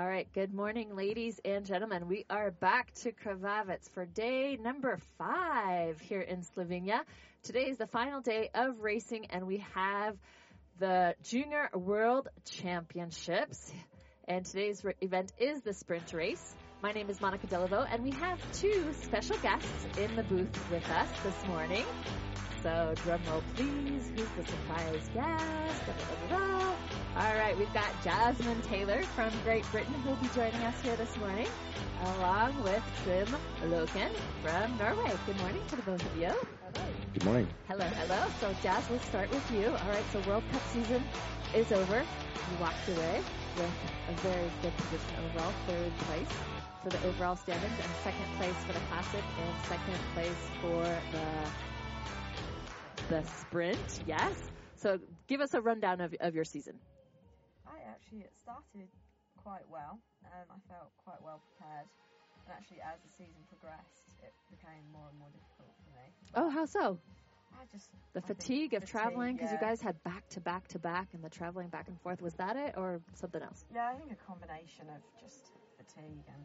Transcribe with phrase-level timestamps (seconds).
[0.00, 2.08] All right, good morning, ladies and gentlemen.
[2.08, 7.00] We are back to Krvavec for day number five here in Slovenia.
[7.42, 10.16] Today is the final day of racing, and we have
[10.78, 13.74] the Junior World Championships.
[14.26, 16.54] And today's re- event is the sprint race.
[16.82, 20.88] My name is Monica Delaveau, and we have two special guests in the booth with
[20.88, 21.84] us this morning.
[22.62, 24.10] So, drum roll, please.
[24.16, 25.86] Who's the surprise guest?
[25.86, 26.74] Da, da, da,
[27.20, 30.96] All right, we've got Jasmine Taylor from Great Britain who will be joining us here
[30.96, 31.48] this morning,
[32.16, 33.28] along with Trym
[33.64, 34.08] Loken
[34.42, 35.12] from Norway.
[35.26, 36.32] Good morning to the both of you.
[37.12, 37.46] Good morning.
[37.68, 38.24] Hello, hello.
[38.40, 39.66] So, Jazz, we'll start with you.
[39.66, 41.02] All right, so World Cup season
[41.54, 41.98] is over.
[41.98, 43.20] You walked away
[43.58, 43.70] with
[44.08, 46.28] a very good position overall, third place
[46.82, 51.26] for the overall standings, and second place for the classic, and second place for the
[53.14, 54.04] the sprint.
[54.06, 54.32] Yes.
[54.76, 56.78] So, give us a rundown of, of your season.
[58.00, 58.88] Actually it started
[59.36, 60.00] quite well.
[60.24, 61.84] Um, I felt quite well prepared,
[62.46, 66.08] and actually as the season progressed, it became more and more difficult for me.
[66.34, 66.98] Oh, how so?
[67.52, 70.66] I just The I fatigue of fatigue, traveling because you guys had back to back
[70.68, 72.22] to back and the traveling back and forth.
[72.22, 73.66] Was that it or something else?
[73.74, 76.44] Yeah, I think a combination of just fatigue and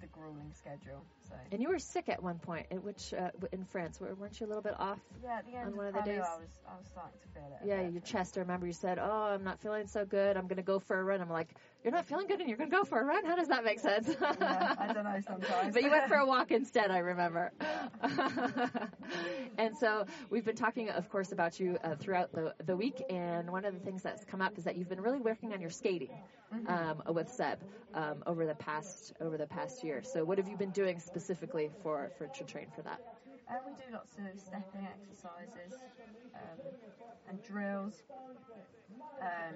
[0.00, 1.04] the grueling schedule.
[1.52, 4.46] And you were sick at one point, in which uh, in France, Were- weren't you
[4.46, 4.98] a little bit off?
[5.22, 7.18] yeah, at the end on of one of the days- I was I was starting
[7.20, 7.66] to feel it.
[7.66, 8.36] Yeah, your chest.
[8.38, 10.36] I remember you said, "Oh, I'm not feeling so good.
[10.36, 11.48] I'm going to go for a run." I'm like,
[11.82, 13.24] "You're not feeling good, and you're going to go for a run?
[13.24, 15.74] How does that make sense?" Yeah, I don't know sometimes.
[15.74, 16.90] but you went for a walk instead.
[16.90, 17.52] I remember.
[19.58, 23.02] and so we've been talking, of course, about you uh, throughout the the week.
[23.10, 25.60] And one of the things that's come up is that you've been really working on
[25.60, 26.10] your skating
[26.66, 27.58] um, with Seb
[27.94, 30.02] um, over the past over the past year.
[30.02, 31.19] So what have you been doing specifically
[31.82, 33.00] for for to train for that?
[33.48, 35.74] Uh, we do lots of stepping exercises
[36.34, 36.58] um,
[37.28, 38.02] and drills,
[39.20, 39.54] um,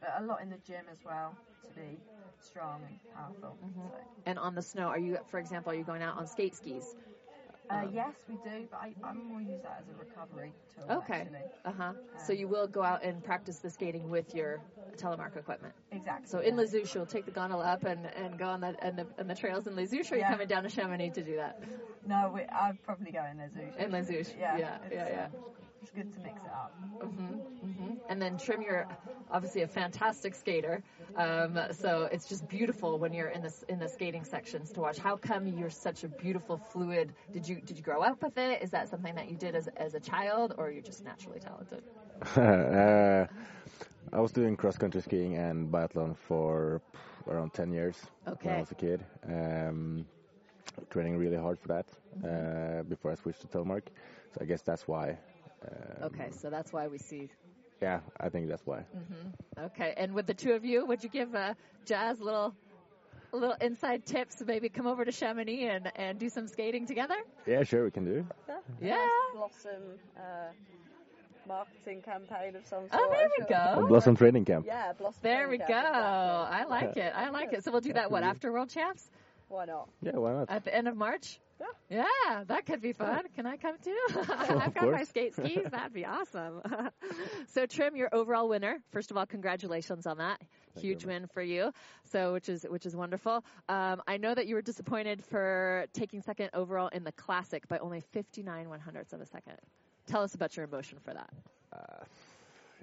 [0.00, 1.36] but a lot in the gym as well
[1.66, 1.98] to be
[2.40, 3.56] strong and powerful.
[3.64, 3.88] Mm-hmm.
[3.88, 3.98] So.
[4.26, 6.94] And on the snow, are you, for example, are you going out on skate skis?
[7.68, 10.98] Uh, Um, yes, we do, but I, I more use that as a recovery tool.
[10.98, 11.26] Okay.
[11.64, 11.92] Uh huh.
[12.24, 14.60] So you will go out and practice the skating with your
[14.96, 15.74] telemark equipment.
[15.90, 16.28] Exactly.
[16.28, 16.60] So in yeah.
[16.62, 19.28] Les Houches, you'll take the gondola up and, and go on the and the, and
[19.28, 20.30] the trails in Les Houches, or are you Yeah.
[20.30, 21.60] coming down to Chamonix to do that?
[22.06, 23.84] No, we, I'd probably go in Les Houches.
[23.84, 24.34] In Les Houches.
[24.38, 25.08] Yeah, yeah, yeah.
[25.08, 25.28] yeah.
[25.80, 26.72] It's good to mix it up.
[27.02, 28.86] hmm hmm And then Trym, you're
[29.30, 30.82] obviously a fantastic skater.
[31.16, 34.98] Um, so it's just beautiful when you're in the in the skating sections to watch.
[34.98, 37.12] How come you're such a beautiful, fluid?
[37.32, 38.62] Did you did you grow up with it?
[38.62, 41.82] Is that something that you did as as a child, or you're just naturally talented?
[42.36, 43.26] uh,
[44.12, 46.80] I was doing cross country skiing and biathlon for
[47.26, 47.96] around 10 years
[48.42, 49.04] when I was a kid.
[49.26, 50.06] Um,
[50.90, 51.86] training really hard for that
[52.24, 53.82] uh, before I switched to telemark.
[54.32, 55.18] So I guess that's why.
[55.64, 57.30] Um, Okay, so that's why we see
[57.82, 58.84] Yeah, I think that's why.
[59.58, 62.54] Okay, and with the two of you, would you give uh, Jazz a little,
[63.32, 64.42] a little inside tips?
[64.46, 67.16] Maybe come over to Chamonix and, and do some skating together.
[67.46, 68.26] Yeah, sure, we can do.
[68.80, 69.06] Yeah.
[69.34, 69.82] Blossom
[70.16, 70.20] uh,
[71.46, 72.92] marketing campaign of some sort.
[72.92, 73.56] Oh, there we feel.
[73.56, 73.86] A go.
[73.88, 74.64] Blossom Training Camp.
[74.66, 75.20] Yeah, Blossom.
[75.22, 75.66] There we go.
[75.66, 76.86] training camp, I exactly.
[76.88, 77.12] like it.
[77.14, 77.64] I like it.
[77.64, 78.10] So we'll do that.
[78.10, 79.08] What after World Champs
[79.48, 79.88] Why not?
[80.02, 80.50] Yeah, why not?
[80.50, 81.38] at the end of March?
[81.60, 81.66] Yeah.
[81.88, 83.22] Yeah, that could be fun.
[83.34, 83.96] Can I come too?
[84.28, 85.64] I've got my skate skis.
[85.70, 86.60] That'd be awesome.
[87.48, 88.78] so Trym, your overall winner.
[88.90, 90.40] First of all, congratulations on that.
[90.74, 91.72] Thank Huge very win for you.
[92.10, 93.44] So which is which is wonderful.
[93.68, 97.78] Um, I know that you were disappointed for taking second overall in the classic by
[97.78, 99.54] only 59 one hundredths of a second.
[100.06, 101.30] Tell us about your emotion for that.
[101.72, 102.04] Uh,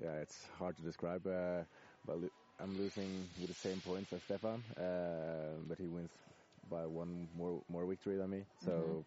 [0.02, 1.26] yeah, it's hard to describe.
[1.28, 1.64] Uh,
[2.06, 2.18] but
[2.60, 6.10] I'm losing with the same points as Stefan, uh, but he wins
[6.74, 8.46] by one more more victory than me.
[8.66, 8.98] So, Mm-hmm.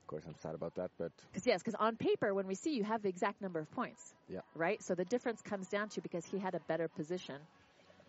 [0.00, 0.90] of course, I'm sad about that.
[0.98, 3.70] But Because yes, because on paper, when we see you have the exact number of
[3.70, 4.14] points.
[4.28, 4.42] Yeah.
[4.54, 4.82] Right.
[4.82, 7.48] So the difference comes down to because he had a better position.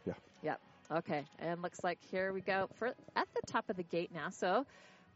[0.06, 0.16] Yeah.
[0.42, 0.60] Yep.
[0.92, 1.28] Okay.
[1.40, 4.30] And looks like here we go for at the top of the gate now.
[4.30, 4.66] So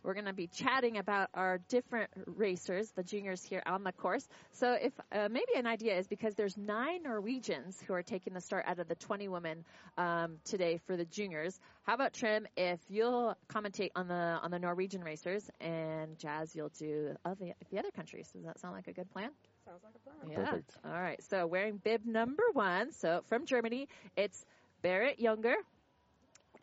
[0.05, 4.27] we're going to be chatting about our different racers, the juniors here on the course.
[4.51, 8.41] So if uh, maybe an idea is because there's nine Norwegians who are taking the
[8.41, 9.65] start out of the 20 women
[9.97, 11.59] um, today for the juniors.
[11.83, 12.47] How about Trym?
[12.55, 17.79] If you'll commentate on the on the Norwegian racers, and Jazz, you'll do other, the
[17.79, 18.29] other countries.
[18.33, 19.29] Does that sound like a good plan?
[19.65, 20.31] Sounds like a plan.
[20.31, 20.49] Yeah.
[20.49, 20.77] Perfect.
[20.85, 21.21] All right.
[21.29, 22.91] So wearing bib number one.
[22.91, 24.45] So from Germany, it's
[24.81, 25.55] Barrett Younger.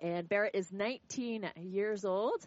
[0.00, 2.46] And Barrett is 19 years old.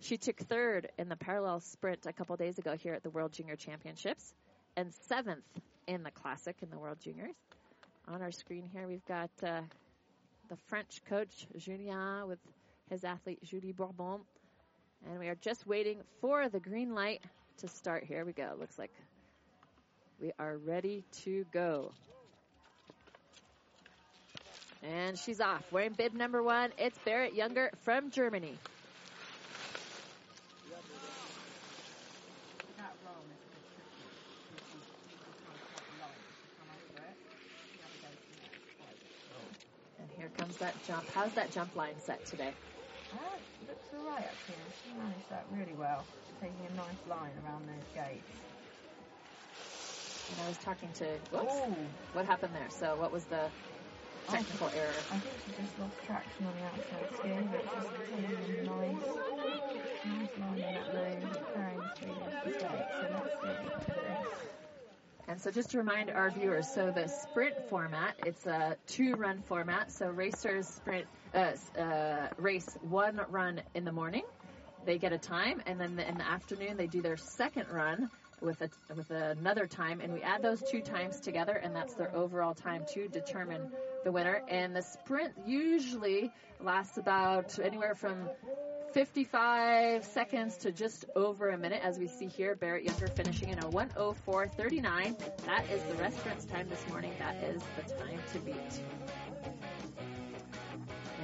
[0.00, 3.32] She took third in the parallel sprint a couple days ago here at the World
[3.32, 4.34] Junior Championships
[4.76, 5.44] and seventh
[5.86, 7.34] in the Classic in the World Juniors.
[8.08, 9.60] On our screen here, we've got uh,
[10.50, 12.38] the French coach, Julien, with
[12.90, 14.20] his athlete, Julie Bourbon.
[15.08, 17.22] And we are just waiting for the green light
[17.58, 18.04] to start.
[18.04, 18.54] Here we go.
[18.58, 18.92] Looks like
[20.20, 21.92] we are ready to go.
[24.82, 25.64] And she's off.
[25.72, 28.58] Wearing bib number one, it's Barrett Younger from Germany.
[32.76, 36.28] That roll is a bit tricky because you, you can kind of quite low if
[36.36, 37.16] you come over it.
[37.72, 38.52] You have to go from there.
[38.60, 39.00] It's quite
[40.00, 41.10] And here comes that jump.
[41.12, 42.54] How's that jump line set today?
[43.62, 44.56] It looks alright actually.
[44.82, 46.06] She managed that really well.
[46.40, 48.32] Taking a nice line around those gates.
[50.30, 51.54] And I was talking to, whoops,
[52.12, 52.70] what happened there?
[52.70, 53.50] So what was the
[54.28, 55.04] technical error?
[55.10, 59.04] I think she just lost traction on the outside ski, but just taking a nice,
[60.08, 62.88] nice line in that loom, carrying through the gate.
[63.00, 64.53] So let's see
[65.26, 69.90] And so just to remind our viewers, so the sprint format, it's a two-run format.
[69.90, 74.24] So racers sprint, uh, uh, race one run in the morning.
[74.84, 78.10] They get a time, and then in the afternoon they do their second run
[78.42, 82.14] with a, with another time, and we add those two times together, and that's their
[82.14, 83.72] overall time to determine
[84.04, 84.42] the winner.
[84.48, 86.30] And the sprint usually
[86.60, 88.28] lasts about anywhere from
[88.94, 92.54] 55 seconds to just over a minute, as we see here.
[92.54, 95.18] Barrett Younger finishing in a 104.39.
[95.46, 97.12] That is the restaurant's time this morning.
[97.18, 98.80] That is the time to beat.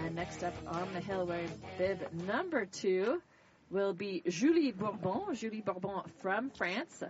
[0.00, 3.22] And next up on the hill, wearing bib number two,
[3.70, 5.36] will be Julie Bourbon.
[5.36, 7.04] Julie Bourbon from France.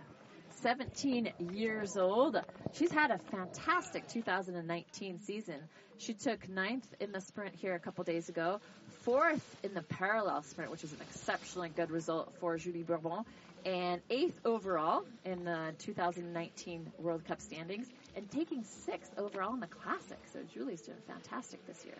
[0.61, 2.39] 17 years old.
[2.73, 5.55] She's had a fantastic 2019 season.
[5.97, 8.59] She took ninth in the sprint here a couple days ago,
[9.01, 13.23] fourth in the parallel sprint, which is an exceptionally good result for Julie Bourbon,
[13.65, 19.67] and eighth overall in the 2019 World Cup standings, and taking sixth overall in the
[19.67, 20.19] Classic.
[20.31, 21.97] So Julie's doing fantastic this year.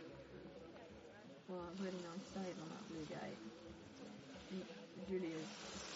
[1.47, 3.37] Well, really nice save on that blue gate.
[4.49, 4.65] Ju-
[5.09, 5.49] Julia's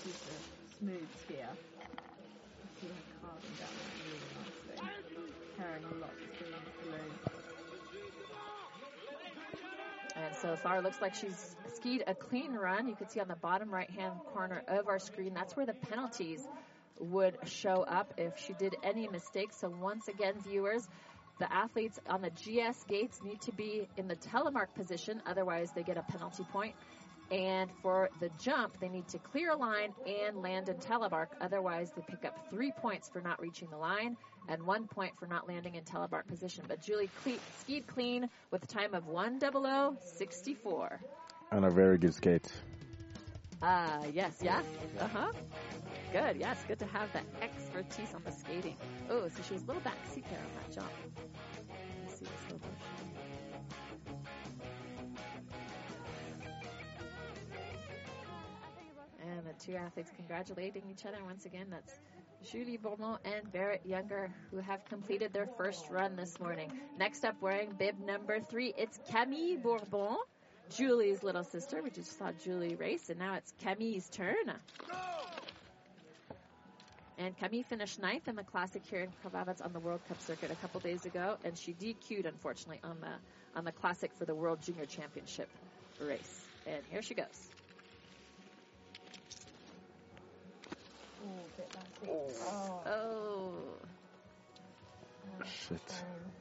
[0.04, 1.56] she's a smooth skier.
[2.64, 4.82] You see her carving down really nicely.
[5.58, 7.45] Carrying a lot of loom.
[10.16, 12.88] And so far, looks like she's skied a clean run.
[12.88, 15.74] You can see on the bottom right hand corner of our screen, that's where the
[15.74, 16.48] penalties
[17.00, 19.58] would show up if she did any mistakes.
[19.60, 20.88] So, once again, viewers,
[21.40, 25.84] the athletes on the GS gates need to be in the telemark position, otherwise, they
[25.84, 26.76] get a penalty point.
[27.30, 31.28] And for the jump, they need to clear a line and land in telemark.
[31.42, 34.16] Otherwise, they pick up three points for not reaching the line
[34.48, 36.64] and one point for not landing in telemark position.
[36.68, 41.00] But Julie cle- skied clean with a time of 10064.
[41.52, 42.52] And a very good skate.
[43.62, 44.62] Ah, yes, yeah.
[45.00, 45.32] Uh huh.
[46.12, 48.76] Good, yes, good to have that expertise on the skating.
[49.10, 50.92] Oh, so she was a little backseat there on that jump.
[52.04, 53.16] Let's see the slow motion.
[59.22, 61.68] And the two athletes congratulating each other once again.
[61.70, 62.00] That's
[62.52, 66.72] Julie Bourbon and Barrett Younger, who have completed their first run this morning.
[66.98, 70.18] Next up, wearing bib number three, it's Camille Bourbon,
[70.76, 71.82] Julie's little sister.
[71.82, 74.54] We just saw Julie race, and now it's Camille's turn.
[77.18, 80.52] And Camille finished ninth in the classic here in Krvavec on the World Cup circuit
[80.52, 84.36] a couple days ago, and she DQ'd unfortunately on the on the classic for the
[84.36, 85.48] World Junior Championship
[86.02, 86.46] race.
[86.68, 87.55] And here she goes.
[91.26, 92.10] Oh, bit backseat.
[92.10, 92.30] Oh,
[92.86, 93.54] Oh, oh,
[95.68, 95.80] Shit.
[95.90, 96.32] shame.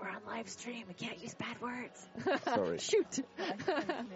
[0.00, 0.84] we're on live stream.
[0.88, 2.06] We can't use bad words.
[2.44, 2.78] Sorry.
[2.88, 3.20] Shoot.
[3.38, 4.08] I totally agree.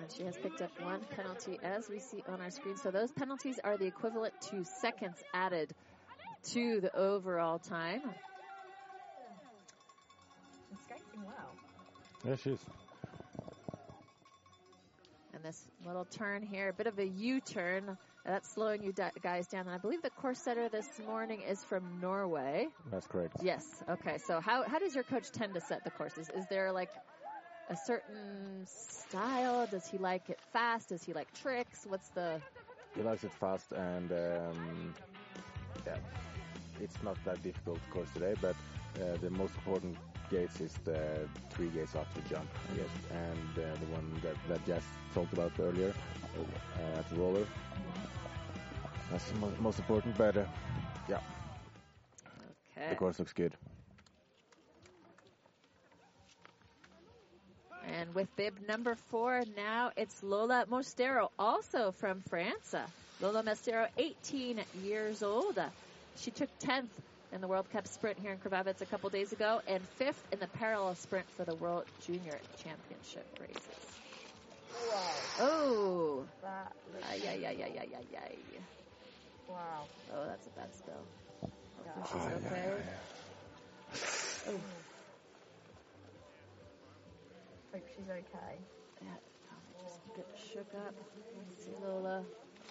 [0.00, 2.76] And she has picked up one penalty as we see on our screen.
[2.76, 5.72] So those penalties are the equivalent to seconds added
[6.52, 8.02] to the overall time.
[10.84, 11.54] Skating well.
[12.26, 12.60] Yeah, she is.
[15.34, 17.96] And this little turn here, a bit of a U-turn.
[18.24, 19.62] That's slowing you guys down.
[19.62, 22.68] And I believe the course setter this morning is from Norway.
[22.90, 23.38] That's correct.
[23.42, 23.64] Yes.
[23.88, 24.18] Okay.
[24.26, 26.30] So how how does your coach tend to set the courses?
[26.36, 26.90] Is there like
[27.72, 29.66] a certain style?
[29.66, 30.90] Does he like it fast?
[30.90, 31.86] Does he like tricks?
[31.86, 32.42] What's the
[32.94, 34.94] He likes it fast and um,
[35.86, 35.96] yeah,
[36.80, 38.56] it's not that difficult course today, but
[39.00, 39.96] uh, the most important
[40.30, 44.36] gates is the three gates after the jump, I guess, and uh, the one that,
[44.48, 45.92] that Jess talked about earlier
[46.36, 47.46] uh, at the roller.
[49.10, 50.44] That's the most important, but uh,
[51.08, 51.20] yeah,
[52.76, 52.88] okay?
[52.90, 53.56] the course looks good.
[57.84, 62.74] And with bib number four, now it's Lola Mostero, also from France.
[63.20, 65.58] Lola Mostero, 18 years old.
[66.16, 66.90] She took 10th
[67.32, 70.38] in the World Cup sprint here in Krvavec a couple days ago, and fifth in
[70.38, 74.00] the parallel sprint for the World Junior Championship races.
[74.90, 75.10] Wow.
[75.40, 78.58] Oh, That looks ay, ay, ay, ay, ay, ay, ay.
[79.48, 79.84] wow.
[80.14, 81.06] Oh, that's a bad spill.
[81.84, 81.92] Yeah.
[81.94, 82.74] Hopefully she's okay.
[84.48, 84.60] Oh,
[87.72, 88.52] Hope she's okay.
[89.00, 89.16] yeah.
[89.80, 90.92] Just get shook up.
[91.56, 92.20] See Lola.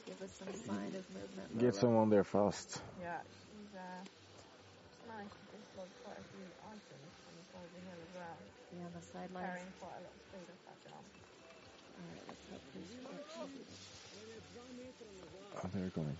[0.05, 1.57] Give us some sign of movement.
[1.57, 2.81] Get someone there fast.
[3.01, 7.73] Yeah, she's uh, it's nice to dislodge quite a few items on the side of
[7.73, 8.37] the hill as well.
[8.77, 9.41] Yeah, the sidelines.
[9.41, 11.07] Carrying quite a lot of speed off that jump.
[11.97, 13.01] All right, let's hope she's
[15.61, 16.17] Oh, they're going.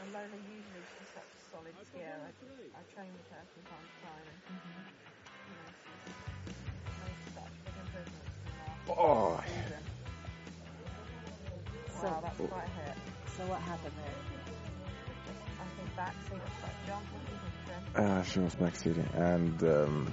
[0.00, 2.14] And Lola usually she's such a solid skier.
[2.22, 6.58] I, I train with her from time to time and you know, she's
[7.02, 9.82] made such big improvements from last Oh, season.
[11.88, 12.96] So- Wow, that's quite a hit.
[13.36, 14.14] So what happened there?
[15.58, 17.48] I think backseat of that jump, what do you think,
[17.96, 20.12] uh, she was backseating, and um,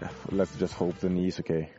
[0.00, 1.70] yeah, let's just hope the knee's okay.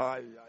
[0.00, 0.47] Ay, ay,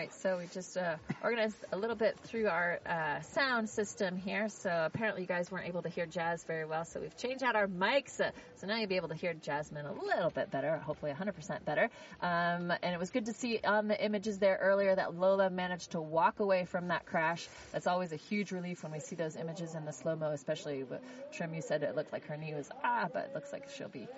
[0.00, 4.48] right, so we just uh, organized a little bit through our uh, sound system here.
[4.48, 7.54] So apparently you guys weren't able to hear Jazz very well, so we've changed out
[7.54, 8.18] our mics.
[8.18, 11.66] Uh, so now you'll be able to hear Jasmine a little bit better, hopefully 100%
[11.66, 11.90] better.
[12.22, 15.90] Um, and it was good to see on the images there earlier that Lola managed
[15.90, 17.46] to walk away from that crash.
[17.72, 20.82] That's always a huge relief when we see those images in the slow-mo, especially
[21.30, 23.88] Trym, you said it looked like her knee was ah, but it looks like she'll
[23.88, 24.08] be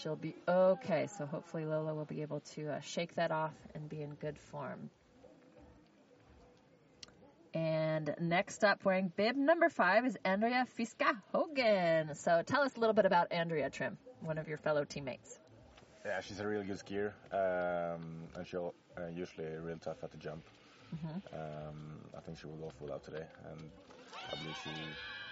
[0.00, 1.08] she'll be okay.
[1.18, 4.38] So hopefully Lola will be able to uh, shake that off and be in good
[4.38, 4.88] form.
[7.56, 12.14] And next up, wearing bib number five is Andrea Fiskaa Haugen.
[12.14, 15.40] So tell us a little bit about Andrea Trym, one of your fellow teammates.
[16.04, 20.18] Yeah, she's a really good skier, um, and she'll uh, usually real tough at the
[20.18, 20.44] jump.
[21.32, 23.70] Um, I think she will go full out today, and
[24.30, 24.70] I believe she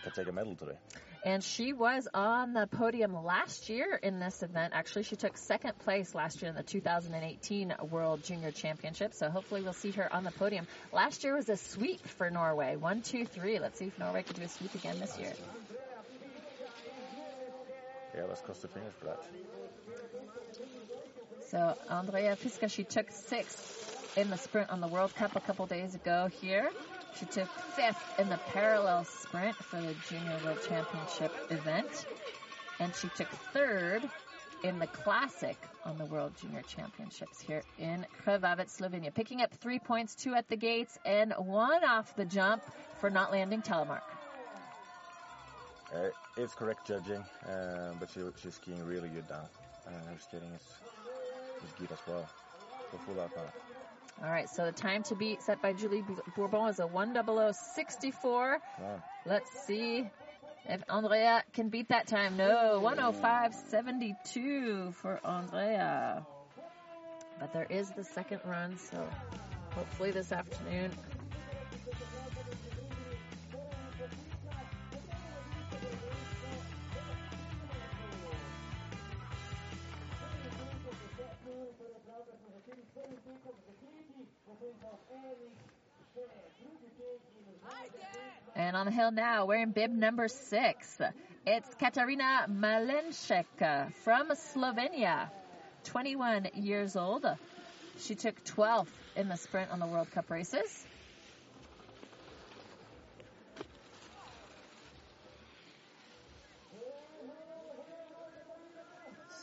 [0.05, 0.77] can take a medal today.
[1.25, 4.75] And she was on the podium last year in this event.
[4.77, 9.15] Actually, she took second place last year in the 2018 World Junior Championship.
[9.15, 10.67] So hopefully we'll see her on the podium.
[10.93, 12.77] Last year was a sweep for Norway.
[12.77, 13.59] One, two, three.
[13.59, 15.33] Let's see if Norway can do a sweep again this year.
[18.15, 19.25] Yeah, let's cross the fingers for that.
[21.51, 25.67] So Andrea Fiskaa, she took sixth in the sprint on the World Cup a couple
[25.67, 26.71] days ago here.
[27.18, 32.06] She took fifth in the parallel sprint for the Junior World Championship event.
[32.80, 34.02] And she took third
[34.64, 39.14] in the classic on the World Junior Championships here in Krvavec, Slovenia.
[39.14, 42.62] Picking up three points, two at the gates, and one off the jump
[42.99, 44.02] for not landing telemark.
[45.94, 49.47] Uh, it's correct judging, uh, but she, she's skiing really good down.
[49.87, 50.62] Uh, her skating is,
[51.64, 52.28] is good as well.
[53.06, 53.30] Full out.
[54.23, 56.04] All right, so the time to beat set by Julie
[56.37, 58.61] Bourbon is a 10064.
[58.80, 59.02] Wow.
[59.26, 60.09] Let's see
[60.66, 62.37] if Andrea can beat that time.
[62.37, 66.25] No, 105.72 for Andrea.
[67.40, 69.04] But there is the second run, so
[69.75, 70.92] hopefully this afternoon.
[88.56, 90.99] And on the hill now, wearing bib number six,
[91.44, 95.28] it's Katarina Malinchek uh, from Slovenia,
[95.85, 97.26] 21 years old.
[98.00, 100.87] She took 12th in the sprint on the World Cup races.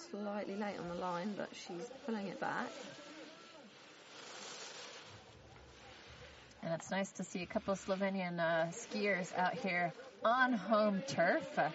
[0.10, 2.70] Slightly late on the line, but she's pulling it back.
[6.64, 11.02] And it's nice to see a couple of Slovenian uh, skiers out here on home
[11.08, 11.44] turf.
[11.58, 11.70] Uh,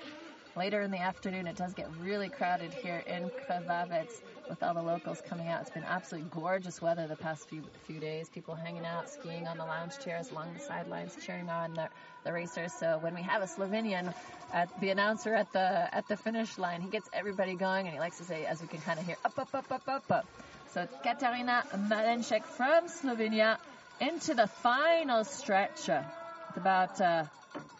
[0.56, 4.08] later in the afternoon, it does get really crowded here in Krvavec
[4.48, 5.62] with all the locals coming out.
[5.62, 8.28] It's been absolutely gorgeous weather the past few few days.
[8.28, 11.88] People hanging out, skiing on the lounge chairs along the sidelines, cheering on the,
[12.24, 12.72] the racers.
[12.72, 14.14] So when we have a Slovenian
[14.52, 17.98] at the announcer at the at the finish line, he gets everybody going, and he
[17.98, 20.26] likes to say, as we can kind of hear, up, up, up, up, up, up.
[20.72, 23.58] So Katarina Malenchek from Slovenia
[24.00, 25.88] into the final stretch.
[25.88, 27.24] With about uh,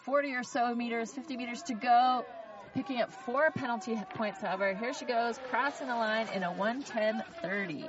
[0.05, 2.25] 40 or so meters, 50 meters to go.
[2.75, 4.75] Picking up four penalty points, however.
[4.75, 7.89] Here she goes, crossing the line in a 110.30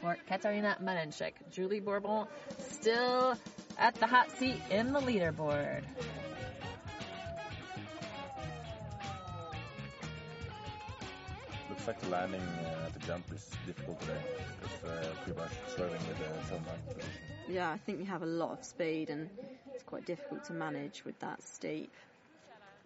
[0.00, 1.32] for Katarina Malenchek.
[1.50, 2.26] Julie Bourbon
[2.58, 3.36] still
[3.78, 5.82] at the hot seat in the leaderboard.
[11.84, 14.16] The landing uh, the jump is difficult today
[14.58, 17.10] because uh, people are struggling with the sunlight position.
[17.50, 19.28] Yeah, I think you have a lot of speed and
[19.74, 21.92] it's quite difficult to manage with that steep.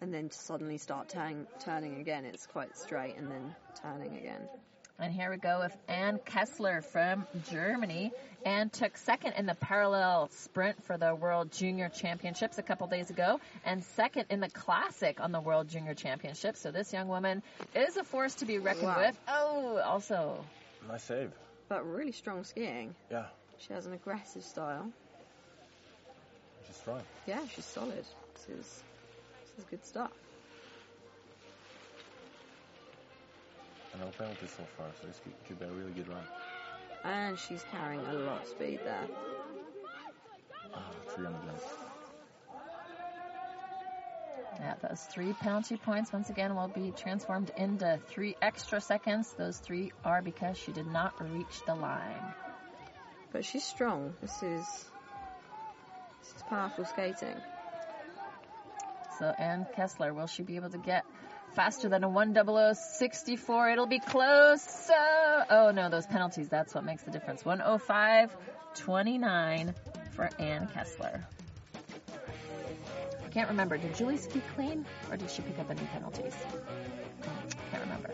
[0.01, 4.49] And then to suddenly start turn, turning again, it's quite straight and then turning again.
[5.01, 8.11] And here we go with Anne Kessler from Germany.
[8.45, 13.09] Anne took second in the parallel sprint for the World Junior Championships a couple days
[13.11, 16.61] ago and second in the classic on the World Junior Championships.
[16.61, 17.43] So this young woman
[17.77, 18.99] is a force to be reckoned Wow.
[18.99, 19.19] with.
[19.29, 20.45] Oh, also
[20.89, 21.31] Nice save.
[21.69, 22.95] But really strong skiing.
[23.11, 23.27] Yeah,
[23.59, 24.91] She has an aggressive style.
[26.67, 27.03] she's strong.
[27.27, 28.05] Yeah, she's solid.
[28.35, 28.83] This is,
[29.43, 30.11] this is good stuff.
[33.99, 36.23] And no penalties so far, so this could, could be a really good run.
[37.05, 39.09] And she's carrying a lot of speed there.
[40.75, 41.75] Ah, 300 lengths.
[44.61, 49.33] Yeah, those three penalty points once again will be transformed into three extra seconds.
[49.37, 52.35] Those three are because she did not reach the line.
[53.33, 54.15] But she's strong.
[54.21, 54.85] This is
[56.21, 57.37] this is powerful skating.
[59.19, 61.05] So Ann Kessler, will she be able to get
[61.55, 63.71] faster than a 10064?
[63.71, 64.91] It'll be close.
[64.91, 67.43] Uh, oh no, those penalties, that's what makes the difference.
[67.43, 69.75] 105.29
[70.13, 71.27] for Ann Kessler.
[73.25, 73.77] I can't remember.
[73.77, 76.35] Did Julie ski clean or did she pick up any penalties?
[77.71, 78.11] Can't remember.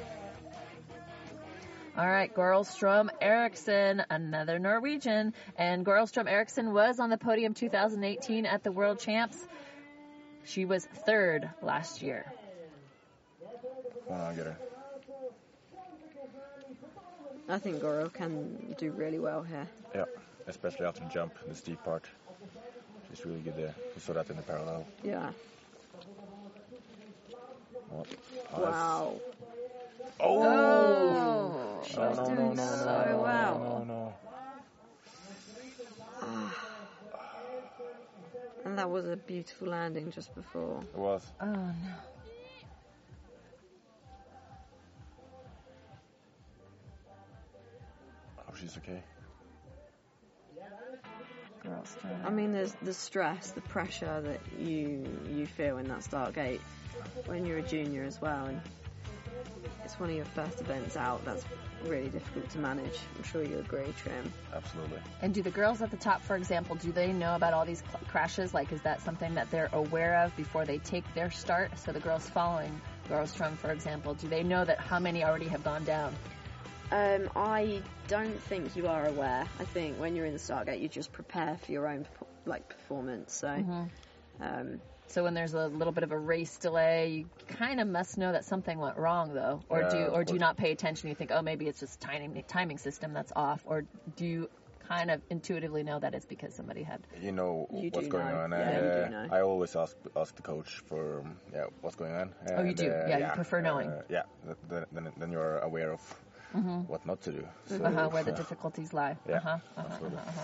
[1.97, 5.33] All right, Gorlstrom Eriksson, another Norwegian.
[5.57, 9.39] And Gorlstrom Eriksson was on the podium 2018 at the World Champs.
[10.45, 12.27] She was third last year.
[14.09, 14.57] Come on, get her.
[17.49, 19.67] I think Goro can do really well here.
[19.95, 20.05] Yeah,
[20.47, 22.05] especially after the jump, in the steep part.
[23.11, 23.75] She's really good there.
[23.95, 24.87] We saw that in the parallel.
[25.03, 25.31] Yeah.
[27.93, 28.05] Oh.
[28.57, 29.15] Wow.
[30.21, 30.43] Oh!
[30.43, 33.85] Oh, She's No, no, doing no, no, so no, well.
[33.87, 34.15] No, no.
[36.23, 36.55] Ah.
[38.65, 40.83] And that was a beautiful landing just before.
[40.95, 41.23] It was.
[41.41, 41.73] oh no.
[48.65, 49.03] She's okay.
[52.25, 56.63] I mean, there's the stress, the pressure that you you feel in that start gate
[57.27, 58.61] when you're a junior as well, and
[59.85, 61.23] it's one of your first events out.
[61.27, 61.45] That's
[61.85, 62.99] really difficult to manage.
[63.17, 64.33] I'm sure you agree, Trym.
[64.55, 64.99] Absolutely.
[65.21, 67.83] And do the girls at the top, for example, do they know about all these
[67.91, 68.55] cl- crashes?
[68.55, 71.79] Like, is that something that they're aware of before they take their start?
[71.79, 75.49] So the girls following Girls Gorlstrom, for example, do they know that how many already
[75.49, 76.15] have gone down?
[76.93, 79.47] Um, I don't think you are aware.
[79.59, 82.07] I think when you're in the start gate, you just prepare for your own
[82.47, 83.35] like performance.
[83.35, 83.49] So,
[84.41, 88.17] um, So when there's a little bit of a race delay, you kind of must
[88.17, 91.09] know that something went wrong, though, or do Yeah, or do you not pay attention?
[91.09, 93.85] You think, oh, maybe it's just timing timing system that's off, or
[94.17, 94.51] do you
[94.89, 97.07] kind of intuitively know that it's because somebody had?
[97.21, 98.37] You know You what's going know.
[98.41, 98.51] on.
[98.51, 99.35] Yeah, and, you do uh, know.
[99.37, 102.35] I always ask ask the coach for um, yeah what's going on.
[102.57, 102.91] Oh, you do?
[102.91, 103.89] uh, Yeah, you prefer knowing.
[103.91, 106.01] Uh, yeah, th- th- then then you're aware of
[106.61, 107.45] what not to do.
[107.67, 108.37] So, uh-huh, where the yeah.
[108.45, 109.17] difficulties lie.
[109.29, 110.41] Yeah, uh-huh, uh-huh, uh-huh.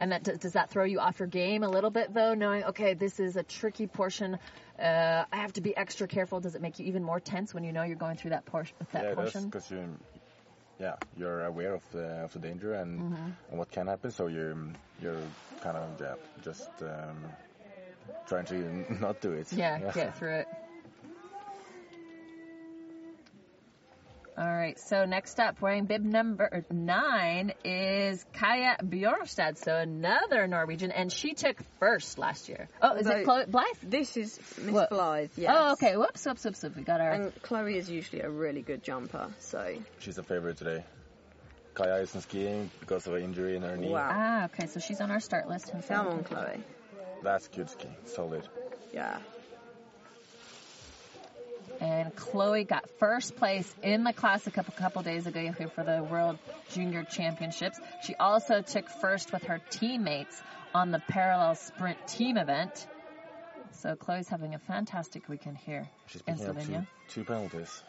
[0.00, 2.64] And that does, does that throw you off your game a little bit though, knowing
[2.64, 4.38] okay, this is a tricky portion.
[4.78, 6.40] Uh, I have to be extra careful.
[6.40, 8.66] Does it make you even more tense when you know you're going through that, por-
[8.92, 9.44] that yeah, portion?
[9.46, 9.84] because you
[10.80, 13.30] yeah you're aware of the of the danger and, Mm-hmm.
[13.50, 14.10] and what can happen.
[14.10, 14.56] So you're
[15.00, 15.22] you're
[15.60, 17.24] kind of yeah, just um,
[18.26, 19.52] trying to not do it.
[19.52, 20.48] Yeah, get through it.
[24.36, 30.90] All right, so next up, wearing bib number nine is Kaya Bjornstad, so another Norwegian,
[30.90, 32.68] and she took first last year.
[32.82, 33.76] Oh, is it Although- Chloe Blythe?
[33.84, 34.90] This is Miss What?
[34.90, 35.52] Blythe, yes.
[35.56, 35.96] Oh, okay.
[35.96, 36.76] Whoops, whoops, whoops, whoops.
[36.76, 37.12] We got our.
[37.12, 40.84] And Chloe is usually a really good jumper, so She's a favorite today.
[41.74, 43.90] Kaya isn't skiing because of an injury in her knee.
[43.90, 44.08] Wow.
[44.12, 45.70] Ah, okay, so she's on our start list.
[45.88, 46.60] come on, Chloe.
[47.22, 47.94] That's good skiing.
[48.06, 48.48] Solid.
[48.92, 49.18] Yeah.
[51.80, 56.02] And Chloe got first place in the class a couple, couple days ago for the
[56.02, 56.38] World
[56.72, 57.78] Junior Championships.
[58.04, 60.40] She also took first with her teammates
[60.74, 62.86] on the parallel sprint team event.
[63.72, 66.86] So Chloe's having a fantastic weekend here She's in picking up two, Slovenia.
[67.08, 67.82] two penalties.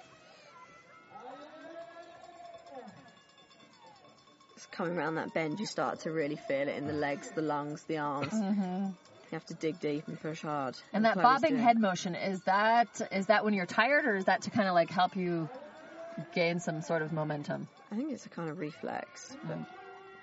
[4.56, 7.41] It's coming around that bend, you start to really feel it in the legs, the
[7.41, 8.34] lungs, the arms.
[8.34, 8.88] Mm-hmm.
[9.31, 10.75] You have to dig deep and push hard.
[10.93, 14.15] And that Chloe's bobbing doing- head motion is that is that when you're tired, or
[14.15, 15.49] is that to kind of like help you
[16.33, 17.67] gain some sort of momentum?
[17.91, 19.65] I think it's a kind of reflex, but Mm.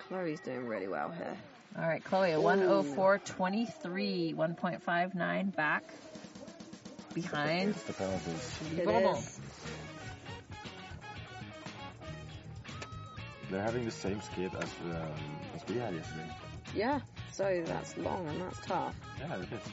[0.07, 1.35] Chloe's doing really well here.
[1.77, 5.83] All right, Chloe, a 104.23, 1.59 back
[7.13, 7.69] behind.
[7.71, 8.59] It's the penalties.
[8.77, 9.15] It Bubble.
[9.15, 9.39] is.
[13.49, 16.29] They're having the same skate as um, as we had yesterday.
[16.75, 16.99] Yeah,
[17.33, 18.95] so that's long and that's tough.
[19.19, 19.71] Yeah, it is.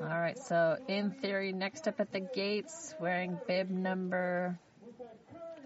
[0.00, 4.56] All right, so in theory, next up at the gates, wearing bib number,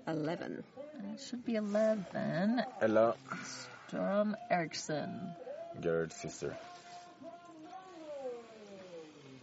[0.08, 0.64] 11.
[1.12, 3.14] it should be 11, Ella,
[3.88, 5.34] Storm Eriksson.
[5.80, 6.56] Gerard's sister.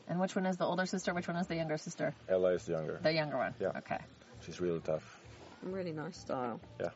[0.10, 1.14] And which one is the older sister?
[1.14, 2.14] Which one is the younger sister?
[2.28, 3.00] Ella is the younger.
[3.02, 3.54] The younger one.
[3.60, 3.72] Yeah.
[3.78, 4.00] Okay.
[4.46, 5.20] She's really tough.
[5.62, 6.60] Really nice style.
[6.80, 6.90] Yeah.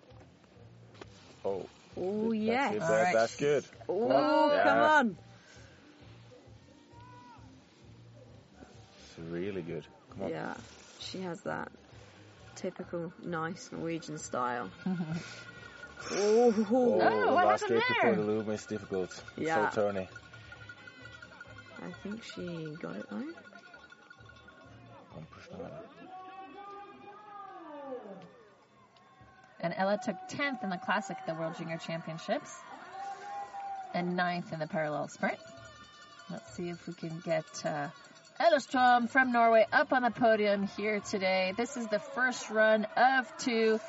[1.45, 2.73] Oh, Oh, that's yes.
[2.75, 2.81] it.
[2.81, 3.13] All That- right.
[3.13, 3.65] That's good.
[3.87, 4.63] Oh, Yeah.
[4.63, 5.17] come on.
[9.03, 9.85] It's really good.
[10.11, 10.29] Come on.
[10.31, 10.53] Yeah,
[10.99, 11.71] she has that
[12.55, 14.69] typical nice Norwegian style.
[14.87, 14.95] oh,
[16.11, 16.53] Oh,
[17.01, 18.15] Oh, what last happened gate before there?
[18.15, 19.23] the loom is difficult.
[19.37, 19.69] Yeah.
[19.69, 20.07] So turny.
[21.83, 23.23] I think she got it though.
[29.59, 32.53] And Ella took 10th in the Classic at the World Junior Championships
[33.93, 35.39] and 9th in the parallel sprint.
[36.29, 37.87] Let's see if we can get uh,
[38.59, 41.53] Strom from Norway up on the podium here today.
[41.55, 43.79] This is the first run of two.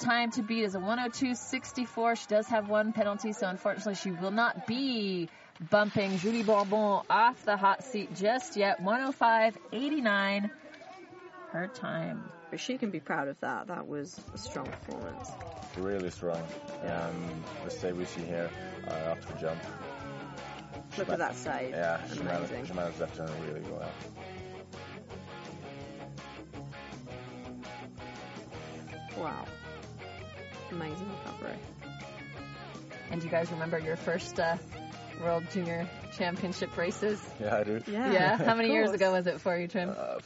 [0.00, 2.18] Time to beat is a 102.64.
[2.18, 5.28] She does have one penalty, so unfortunately she will not be
[5.70, 8.80] bumping Julie Bourbon off the hot seat just yet.
[8.82, 10.50] 105.89
[11.50, 12.24] her time.
[12.50, 13.66] But she can be proud of that.
[13.66, 15.30] That was a strong performance.
[15.76, 16.42] Really strong.
[16.84, 18.50] Um, the save we see here
[18.86, 19.60] uh, after the jump.
[20.96, 21.70] Look at that save.
[21.70, 22.66] Yeah, she managed, Amazing.
[22.66, 23.90] she managed that turn really well.
[29.18, 29.44] Wow.
[30.70, 31.58] Amazing recovery.
[33.10, 34.56] And do you guys remember your first uh,
[35.22, 37.20] World Junior Championship races?
[37.40, 37.82] Yeah, I do.
[37.90, 38.12] Yeah.
[38.12, 38.36] Yeah.
[38.36, 39.90] How many years ago was it for you, Trym?
[39.96, 40.18] Uh,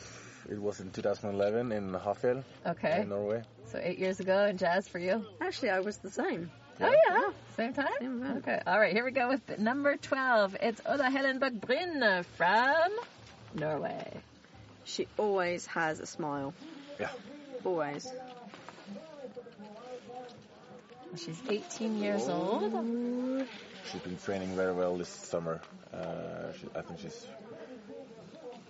[0.50, 3.02] it was in 2011 in Hafjell, Okay.
[3.02, 3.42] in Norway.
[3.70, 5.24] So eight years ago, and Jazz for you?
[5.40, 6.50] Actually, I was the same.
[6.80, 7.30] Oh, yeah.
[7.56, 7.86] Same time?
[8.00, 8.38] Same event.
[8.38, 8.60] Okay.
[8.66, 8.92] All right.
[8.92, 10.56] Here we go with number 12.
[10.60, 12.90] It's Oda Helenbach Bryn from
[13.54, 14.10] Norway.
[14.84, 16.54] She always has a smile.
[16.98, 17.10] Yeah.
[17.64, 18.08] Always.
[21.16, 22.72] She's 18 years old.
[23.90, 25.60] She's been training very well this summer.
[25.92, 27.26] Uh, she, I think she's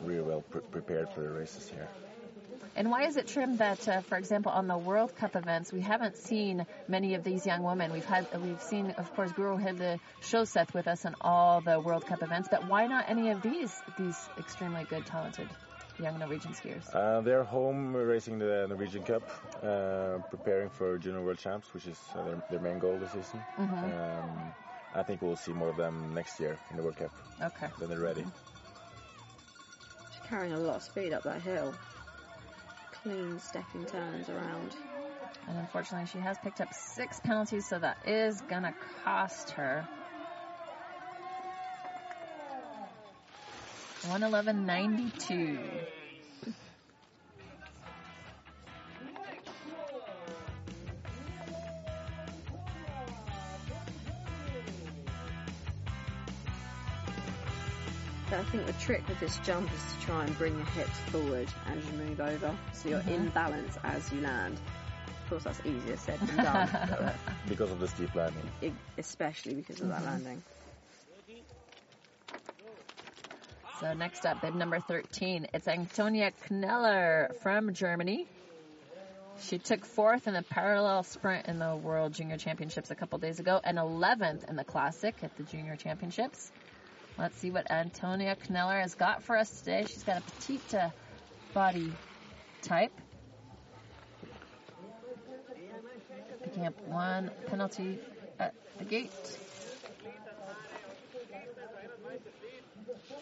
[0.03, 1.89] really well pre- prepared for the races here.
[2.75, 5.83] And why is it, Trym, that, uh, for example, on the World Cup events, we
[5.83, 7.93] haven't seen many of these young women?
[7.93, 12.07] We've had, we've seen, of course, Guru Hilde Shoseth with us on all the World
[12.07, 15.49] Cup events, but why not any of these these extremely good, talented
[16.01, 16.83] young Norwegian skiers?
[16.95, 19.23] Uh, they're home racing the Norwegian Cup,
[19.63, 23.45] uh, preparing for Junior World Champs, which is uh, their, their main goal this season.
[23.59, 24.55] Um,
[24.95, 27.11] I think we'll see more of them next year in the World Cup
[27.43, 27.69] Okay.
[27.79, 28.25] when they're ready.
[30.11, 31.75] She's carrying a lot of speed up that hill.
[33.03, 34.77] Clean stepping turns around.
[35.49, 38.75] And unfortunately, she has picked up six penalties, so that is going to
[39.05, 39.89] cost her.
[44.05, 45.69] 111.92.
[58.53, 61.87] think the trick with this jump is to try and bring your hips forward as
[61.87, 63.29] you move over, so you're in mm-hmm.
[63.29, 64.61] balance as you land.
[65.07, 67.13] Of course, that's easier said than done,
[67.49, 68.43] Because of the steep landing.
[68.61, 70.07] it, especially because of that mm-hmm.
[70.07, 70.43] landing.
[73.81, 78.27] So next up, bib number 13, it's Antonia Kneller from Germany.
[79.41, 83.41] She took fourth in the parallel sprint in the World Junior Championships a couple days
[83.41, 86.53] ago and 11th in the Classic at the Junior Championships.
[87.19, 89.85] Let's see what Antonia Kneller has got for us today.
[89.87, 90.91] She's got a petite uh,
[91.53, 91.93] body
[92.63, 92.93] type.
[96.43, 97.99] Picking up one penalty
[98.41, 99.11] at the gate.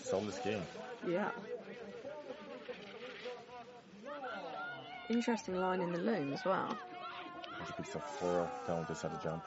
[0.02, 0.62] Solid skiing.
[1.06, 1.30] Yeah.
[5.08, 6.76] Interesting line in the loom as well.
[7.66, 9.44] She picks up four penalties at the jump.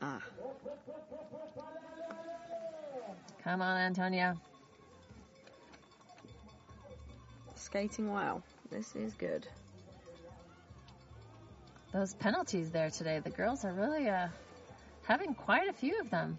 [0.00, 0.20] Ah.
[3.50, 4.36] Come on, Antonia.
[7.56, 8.44] Skating well.
[8.70, 9.44] This is good.
[11.92, 14.28] Those penalties there today, the girls are really uh,
[15.02, 16.38] having quite a few of them.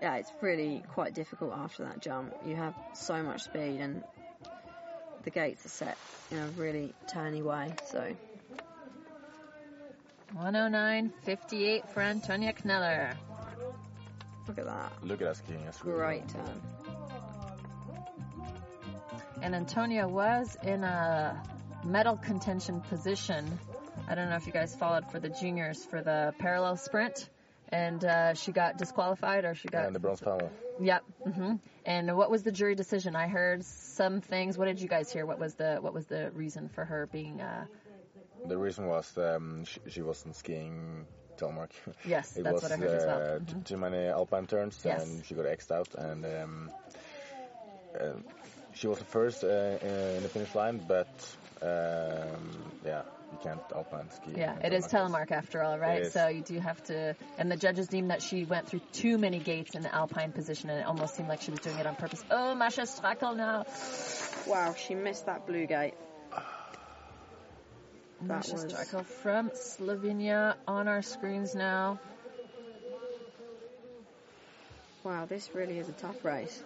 [0.00, 2.34] Yeah, it's really quite difficult after that jump.
[2.46, 4.04] You have so much speed and
[5.24, 5.98] the gates are set
[6.30, 8.14] in a really turny way, so
[10.36, 13.16] 109.58 for Antonia Kneller.
[14.50, 14.92] Look at that.
[15.02, 15.64] Look at us skiing.
[15.64, 16.60] That's really Great turn.
[19.42, 21.40] And Antonia was in a
[21.84, 23.58] medal contention position.
[24.08, 27.28] I don't know if you guys followed for the juniors for the parallel sprint.
[27.72, 29.86] And uh, she got disqualified or she got.
[29.86, 30.50] And the bronze panel.
[30.80, 31.04] Yep.
[31.32, 31.54] hmm
[31.86, 33.14] And what was the jury decision?
[33.14, 34.58] I heard some things.
[34.58, 35.24] What did you guys hear?
[35.24, 37.40] What was the what was the reason for her being?
[37.40, 37.66] Uh,
[38.48, 41.06] The reason was um, she, she wasn't skiing
[41.40, 41.70] telemark.
[42.04, 43.22] yes, It that's was what I heard as well.
[43.22, 43.46] uh, Mhm.
[43.48, 45.02] t- too many alpine turns, Yes.
[45.02, 45.88] and she got xed out.
[45.96, 46.70] And um,
[47.98, 48.12] uh,
[48.74, 49.48] she was the first uh,
[50.16, 51.08] in the finish line, but
[51.62, 54.32] um, yeah, you can't alpine ski.
[54.36, 55.28] Yeah, it is telemark.
[55.28, 56.00] telemark after all, right?
[56.02, 56.12] It is.
[56.12, 59.38] So you do have to, and the judges deemed that she went through too many
[59.40, 61.96] gates in the alpine position, and it almost seemed like she was doing it on
[61.96, 62.22] purpose.
[62.30, 63.64] Oh, Masha Strakel now.
[64.46, 65.94] Wow, she missed that blue gate.
[68.22, 71.98] That Masha was- Strakel from Slovenia on our screens now.
[75.02, 76.62] Wow, this really is a tough race.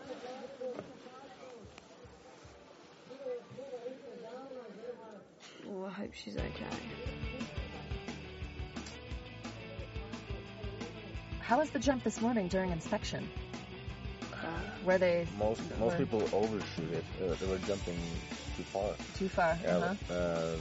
[5.68, 6.50] Oh, I hope she's okay.
[11.40, 13.28] How was the jump this morning during inspection?
[14.32, 14.36] Uh,
[14.84, 17.04] Were they Most most people overshoot it.
[17.22, 17.98] Uh, they were jumping
[18.56, 18.94] too far.
[19.16, 19.58] too far?
[19.62, 20.14] Yeah, Uh-huh.
[20.14, 20.56] uh,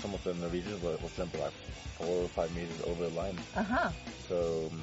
[0.00, 1.52] some of the Norwegians were, was jumping like
[1.98, 3.36] four or five meters over the line.
[3.56, 3.90] Uh-huh.
[4.28, 4.80] So um,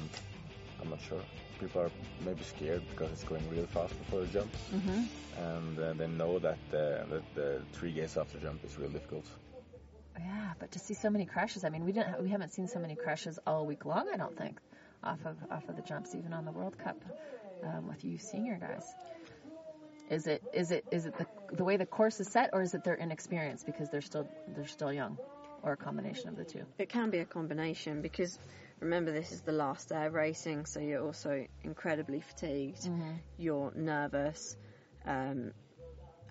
[0.82, 1.20] I'm not sure.
[1.58, 1.90] People are
[2.24, 5.02] maybe scared because it's going really fast before the jump, Mm-hmm.
[5.42, 9.24] and uh, they know that uh, that the three gates after jump is really difficult.
[10.18, 12.78] Yeah, but to see so many crashes, I mean, we didn't, we haven't seen so
[12.78, 14.06] many crashes all week long.
[14.12, 14.58] I don't think,
[15.02, 16.96] off of off of the jumps, even on the World Cup,
[17.64, 18.94] um, with you senior guys.
[20.10, 22.74] Is it is it is it the the way the course is set, or is
[22.74, 25.18] it their inexperience because they're still they're still young,
[25.62, 26.64] or a combination of the two?
[26.78, 28.38] it can be a combination because
[28.80, 32.88] remember this is the last day of racing, so you're also incredibly fatigued.
[33.36, 34.56] You're nervous,
[35.04, 35.52] um,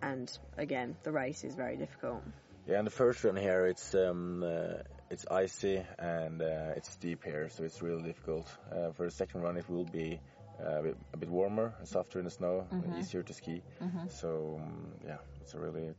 [0.01, 2.23] and again, the race is very difficult.
[2.67, 7.23] Yeah, and the first run here, it's um, uh, it's icy and uh, it's steep
[7.23, 8.47] here, so it's really difficult.
[8.71, 11.87] Uh, for the second run, it will be uh, a, bit, a bit warmer, and
[11.87, 13.61] softer in the snow, and easier to ski.
[14.09, 15.93] So um, yeah, it's a really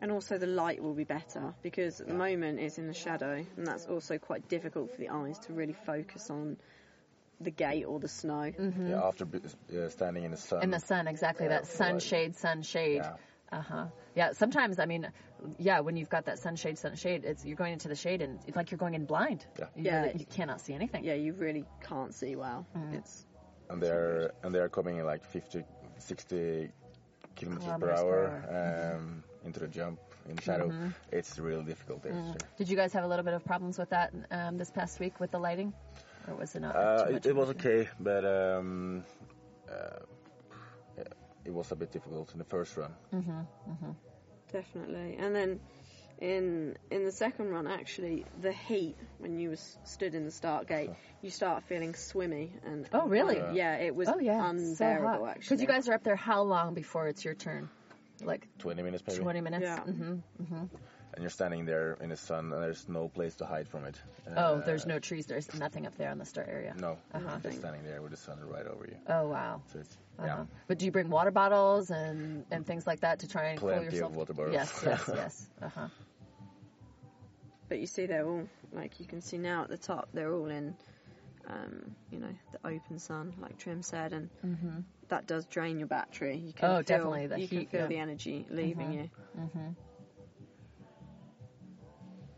[0.00, 3.44] And also the light will be better because at the moment it's in the shadow,
[3.56, 6.56] and that's also quite difficult for the eyes to really focus on
[7.40, 8.52] the gate or the snow.
[8.86, 9.40] yeah, after b-
[9.76, 10.62] uh, standing in the sun.
[10.62, 13.02] In the sun, exactly Yeah, that sunshade, sunshade.
[13.02, 13.16] Yeah.
[13.50, 13.86] Uh huh.
[14.14, 14.32] Yeah.
[14.32, 15.08] Sometimes, I mean,
[15.58, 18.56] yeah, when you've got that sunshade, sunshade, it's you're going into the shade and it's
[18.56, 19.44] like you're going in blind.
[19.58, 19.66] Yeah.
[19.76, 20.02] You Yeah.
[20.04, 21.04] really- you cannot see anything.
[21.04, 22.64] Yeah, you really can't see well.
[22.92, 23.26] It's
[23.72, 25.64] and they're and they're coming in like 50,
[25.98, 26.70] 60
[27.34, 30.72] kilometers per Kilometers hour per um, into the jump in shadow.
[31.10, 32.34] It's really difficult there.
[32.58, 35.18] Did you guys have a little bit of problems with that um, this past week
[35.18, 35.72] with the lighting,
[36.28, 36.76] or was it not?
[36.76, 39.04] Uh, it, it was okay, but um,
[39.68, 40.00] uh,
[40.98, 41.04] yeah,
[41.44, 42.94] it was a bit difficult in the first run.
[44.52, 45.16] definitely.
[45.18, 45.60] And then
[46.22, 50.68] in in the second run, actually, the heat when you was stood in the start
[50.68, 53.36] gate, you start feeling swimmy and Oh, really?
[53.38, 55.28] Yeah, yeah it was Oh yeah, so unbearable hot.
[55.36, 55.42] actually.
[55.56, 57.68] Because you guys are up there how long before it's your turn?
[58.24, 59.18] Like 20 minutes maybe.
[59.20, 59.62] 20 minutes.
[59.64, 59.80] Yeah.
[59.80, 60.18] hmm
[61.14, 64.00] And you're standing there in the sun, and there's no place to hide from it.
[64.36, 65.26] Oh, Uh, there's no trees.
[65.26, 66.74] There's nothing up there on the start area.
[66.78, 67.38] No, Uh-huh.
[67.42, 68.96] just standing there with the sun right over you.
[69.08, 69.62] Oh wow.
[69.72, 70.26] So it's Uh-huh.
[70.28, 73.58] yeah, But do you bring water bottles and, and things like that to try and
[73.58, 73.82] cool yourself?
[73.82, 74.16] Plenty of yourself?
[74.16, 74.54] water bottles.
[74.54, 75.48] Yes, yes, yes.
[75.60, 75.88] Uh huh.
[77.72, 80.10] But you see, they're all like you can see now at the top.
[80.12, 80.74] They're all in
[81.48, 84.80] um, you know, the open sun, like Trym said, and Mm-hmm.
[85.08, 86.36] that does drain your battery.
[86.36, 87.86] You can Oh, feel, definitely, the you heat, can feel yeah.
[87.86, 88.94] the energy leaving Mhm.
[88.94, 89.10] you.
[89.40, 89.68] Mm-hmm.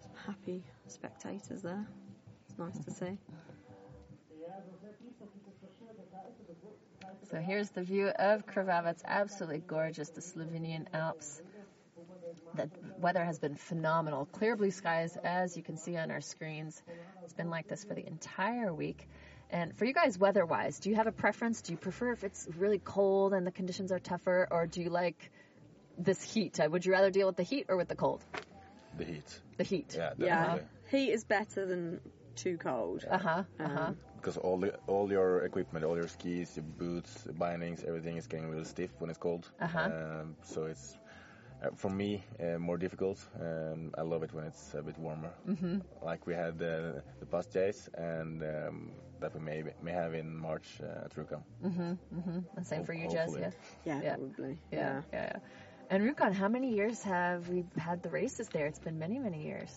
[0.02, 1.84] Some happy spectators there.
[2.48, 3.18] It's nice to see.
[7.28, 8.92] So here's the view of Krvava.
[8.92, 11.42] It's absolutely gorgeous, the Slovenian Alps.
[12.54, 14.26] The weather has been phenomenal.
[14.26, 16.82] Clear blue skies, as you can see on our screens.
[17.24, 19.08] It's been like this for the entire week.
[19.50, 21.62] And for you guys, weather wise, do you have a preference?
[21.62, 24.90] Do you prefer if it's really cold and the conditions are tougher, or do you
[24.90, 25.30] like
[25.98, 26.58] this heat?
[26.60, 28.24] Uh, Would you rather deal with the heat or with the cold?
[28.96, 29.40] The heat.
[29.56, 29.94] The heat.
[29.96, 30.68] Yeah, Yeah, definitely.
[30.90, 32.00] heat is better than
[32.36, 33.04] too cold.
[33.08, 33.42] Uh huh.
[33.60, 33.80] Uh huh.
[33.88, 38.26] Um, Because all the all your equipment, all your skis, your boots, bindings, everything is
[38.26, 39.50] getting really stiff when it's cold.
[39.60, 39.80] Uh-huh.
[39.80, 41.03] Um, so it's uh,
[41.76, 43.18] for me uh, more difficult.
[43.40, 45.32] Um, I love it when it's a bit warmer.
[45.48, 45.78] Mm-hmm.
[46.02, 50.36] Like we had uh, the past days, and um, that we may may have in
[50.36, 51.42] March uh, at Rjukan.
[51.64, 51.92] Mm-hmm.
[52.18, 52.38] Mm-hmm.
[52.56, 53.30] The same Ho- for you, Jess.
[53.38, 53.50] Yeah.
[53.84, 54.16] yeah, Yeah.
[54.16, 54.58] probably.
[54.72, 55.36] Yeah, yeah, yeah.
[55.90, 58.66] And Rjukan, how many years have we had the races there?
[58.66, 59.70] It's been many, many years.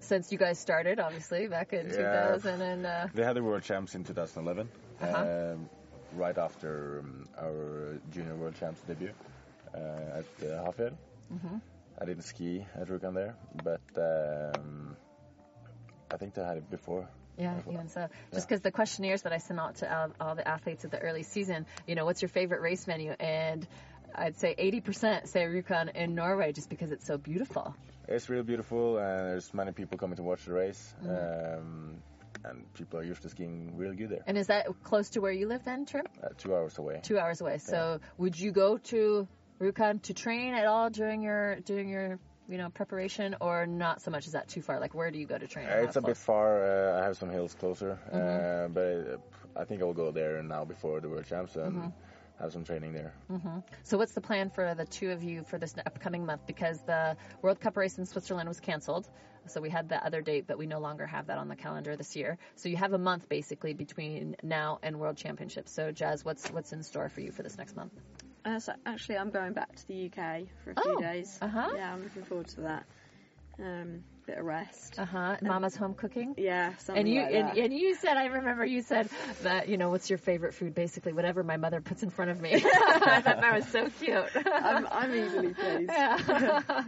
[0.00, 2.32] Since you guys started, obviously, back in Yeah.
[2.36, 4.68] 2000 and, uh, They had the world champs in 2011,
[5.00, 5.52] Uh-huh.
[5.54, 5.68] um,
[6.14, 9.31] right after um, our junior world champs debut uh,
[9.74, 10.94] at uh, Hafjell.
[11.32, 11.60] Mhm.
[12.00, 14.96] I didn't ski at Rjukan there, but um,
[16.10, 17.08] I think they had it before.
[17.38, 18.08] yeah, even so.
[18.34, 20.98] Just because the questionnaires that I sent out to all, all the athletes at the
[20.98, 23.12] early season, you know, what's your favorite race venue?
[23.12, 23.66] And
[24.14, 27.74] I'd say 80% say Rjukan in Norway just because it's so beautiful.
[28.08, 31.58] It's really beautiful, and there's many people coming to watch the race, Mm-hmm.
[31.58, 32.02] um,
[32.44, 34.22] and people are used to skiing really good there.
[34.26, 36.06] And is that close to where you live then, Trym?
[36.22, 37.00] Uh, two hours away.
[37.02, 37.58] Two hours away.
[37.58, 39.28] So would you go to
[39.62, 44.10] Rjukan to train at all during your during your you know preparation, or not so
[44.10, 44.26] much?
[44.26, 44.80] Is that too far?
[44.80, 45.66] Like where do you go to train?
[45.68, 46.64] Uh, it's a bit far.
[46.64, 48.66] Uh, I have some hills closer, Mm-hmm.
[48.66, 51.76] uh, but uh, I think I will go there now before the world champs and
[51.76, 51.88] Mm-hmm.
[52.40, 53.12] have some training there.
[53.84, 56.42] So what's the plan for the two of you for this upcoming month?
[56.46, 59.08] Because the World Cup race in Switzerland was canceled.
[59.46, 61.96] So we had the other date, but we no longer have that on the calendar
[61.96, 62.38] this year.
[62.56, 65.70] So you have a month basically between now and World Championships.
[65.72, 67.92] So Jazz, what's what's in store for you for this next month?
[68.44, 71.38] Uh, so actually, I'm going back to the UK for a few Oh, days.
[71.40, 71.68] uh-huh.
[71.76, 72.84] Yeah, I'm looking forward to that.
[73.60, 74.98] Um, bit of rest.
[74.98, 75.36] Uh huh.
[75.42, 76.34] Mama's home cooking.
[76.36, 79.08] Yeah, And you like and, and you said I remember you said
[79.42, 82.40] that you know what's your favorite food basically whatever my mother puts in front of
[82.40, 82.54] me.
[82.64, 84.24] I thought that was so cute.
[84.46, 85.90] I'm, I'm easily pleased.
[85.92, 86.84] yeah.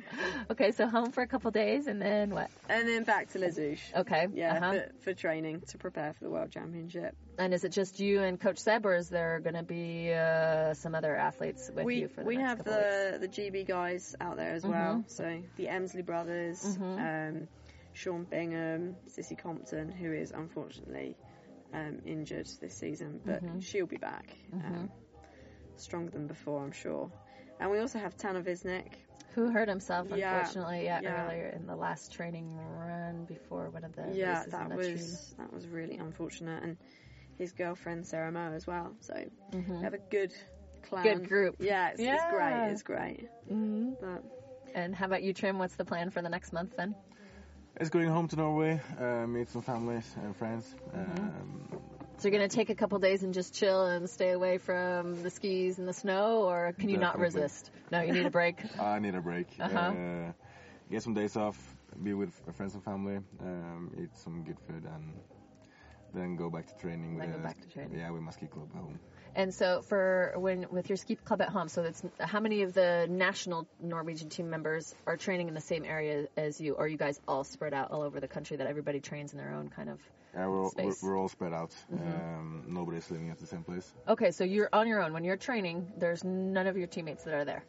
[0.51, 2.51] okay, so home for a couple days and then what?
[2.69, 3.81] And then back to Les Houches.
[3.97, 4.27] Okay.
[4.35, 4.73] Yeah, uh-huh.
[4.73, 7.15] for, for training to prepare for the World Championship.
[7.39, 10.73] And is it just you and Coach Seb, or is there going to be uh,
[10.75, 12.85] some other athletes with we you for the we have couple weeks?
[12.85, 14.73] the the GB guys out there as Mm-hmm.
[14.73, 15.05] well.
[15.09, 17.34] So the Emsley brothers, um,
[17.93, 21.17] Sean Bingham, Sissy Compton, who is unfortunately
[21.73, 23.59] um, injured this season, but Mm-hmm.
[23.61, 24.89] she'll be back, um,
[25.77, 27.11] stronger than before, I'm sure.
[27.61, 28.93] And we also have Tana Visnik.
[29.35, 31.25] Who hurt himself, Yeah, unfortunately, yeah, yeah.
[31.25, 35.53] earlier in the last training run before one of the yeah, that the was that
[35.53, 36.77] was really unfortunate, and
[37.39, 38.93] his girlfriend Sarah Mo as well.
[39.01, 39.15] So
[39.53, 39.81] Mhm.
[39.81, 40.33] we have a good
[40.83, 41.57] clan, Good group.
[41.61, 42.63] Yeah, it's, it's great.
[42.71, 43.29] It's great.
[43.51, 43.97] Mhm.
[44.01, 44.23] But
[44.75, 45.59] And how about you, Trym?
[45.59, 46.95] What's the plan for the next month then?
[47.81, 50.75] It's going home to Norway, uh, meet some families and friends.
[50.97, 51.23] Mm-hmm.
[51.23, 51.81] Um,
[52.19, 55.21] So you're going to take a couple days and just chill and stay away from
[55.25, 57.73] the skis and the snow, or can you not resist?
[57.91, 58.63] No, you need a break.
[58.81, 59.49] I need a break.
[59.61, 59.79] Uh-huh.
[59.79, 60.33] Uh,
[60.89, 61.59] get some days off,
[62.01, 65.13] be with friends and family, um, eat some good food, and
[66.15, 67.19] then go back to training.
[67.19, 67.99] Then with go back to training.
[67.99, 69.01] Yeah, with my ski club at home.
[69.37, 72.73] And so for when with your ski club at home, so it's how many of
[72.73, 76.89] the national Norwegian team members are training in the same area as you, or are
[76.89, 79.69] you guys all spread out all over the country that everybody trains in their own
[79.69, 79.99] kind of?
[80.35, 80.99] Yeah, we're, all- we're, Space.
[80.99, 81.07] Mm-hmm.
[81.07, 81.75] we're all spread out.
[81.93, 83.93] Um, nobody's living at the same place.
[84.09, 85.93] Okay, so you're on your own when you're training.
[85.97, 87.65] There's none of your teammates that are there.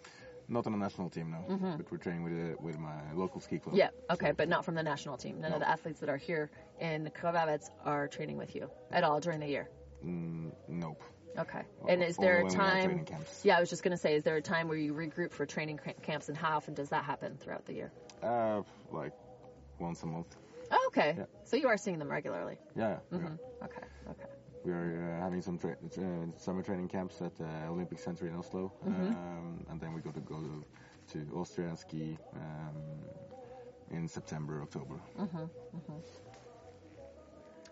[0.47, 3.57] Not on the national team now, but we're training with uh, with my local ski
[3.57, 3.73] club.
[3.73, 3.79] Mm-hmm.
[3.79, 5.41] Yeah, okay, but not from the national team.
[5.41, 9.19] None of the athletes that are here in Krvavec are training with you at all
[9.19, 9.67] during the year.
[10.05, 11.01] Mm, nope.
[11.37, 11.61] Okay.
[11.87, 12.69] And is there a Only when we
[12.99, 13.25] have time?
[13.43, 15.45] Yeah, I was just going to say, is there a time where you regroup for
[15.45, 17.91] training camps, and how often does that happen throughout the year?
[18.23, 18.61] Uh,
[18.91, 19.11] like
[19.79, 20.35] once a month.
[20.71, 21.15] Oh, okay.
[21.17, 21.25] Yeah.
[21.43, 22.57] So you are seeing them regularly.
[22.75, 22.97] Yeah.
[23.11, 23.21] we are.
[23.21, 23.85] hmm Okay.
[24.09, 24.29] Okay.
[24.63, 26.01] We are uh, having some tra- uh,
[26.37, 29.07] summer training camps at the Olympic Center in Oslo, Mm-hmm.
[29.07, 30.63] um, and then we go to go to,
[31.13, 32.81] to Austria and ski um,
[33.91, 34.95] in September, October.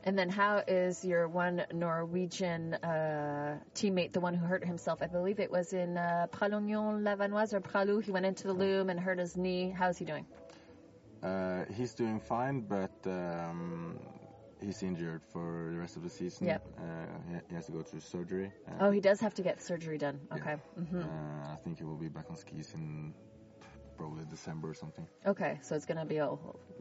[0.06, 5.01] And then how is your one Norwegian uh, teammate, the one who hurt himself?
[5.01, 8.04] I believe it was in uh, Pralognan-la-Vanoise or Pralou.
[8.04, 9.74] He went into the loom and hurt his knee.
[9.78, 10.26] How's he doing?
[11.24, 13.97] Uh, he's doing fine, but um,
[14.62, 16.47] he's injured for the rest of the season.
[16.47, 16.62] Yep.
[16.78, 16.82] Uh,
[17.30, 18.51] he, he has to go through surgery.
[18.68, 20.20] Uh, Oh, he does have to get surgery done.
[20.32, 20.36] Yeah.
[20.38, 20.56] Okay.
[20.76, 23.14] hmm uh, I think he will be back on skis in
[23.98, 25.08] probably December or something.
[25.26, 26.30] Okay, so it's going to be a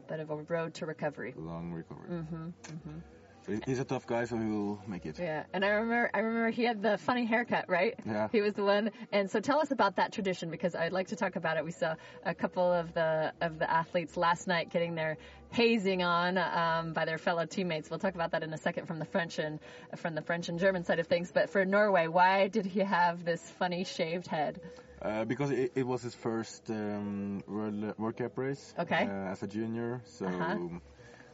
[0.07, 1.33] bit of a road to recovery.
[1.37, 2.09] Long recovery.
[2.09, 2.45] Mm-hmm.
[2.45, 2.99] Mm-hmm.
[3.45, 5.19] But he's a tough guy, so he will make it.
[5.19, 7.93] Yeah, and I remember I remember he had the funny haircut, right?
[8.05, 8.29] Yeah.
[8.31, 11.17] He was the one, and so tell us about that tradition because I'd like to
[11.17, 11.65] talk about it.
[11.65, 11.95] We saw
[12.25, 15.17] a couple of the of the athletes last night getting their
[15.51, 17.89] hazing on um, by their fellow teammates.
[17.89, 19.59] We'll talk about that in a second from the French and
[19.97, 21.31] from the French and German side of things.
[21.31, 24.61] But for Norway, why did he have this funny shaved head?
[25.03, 29.03] Uh, because it, it was his first um, World, World Cup race Okay.
[29.03, 30.57] uh, as a junior, so Uh-huh.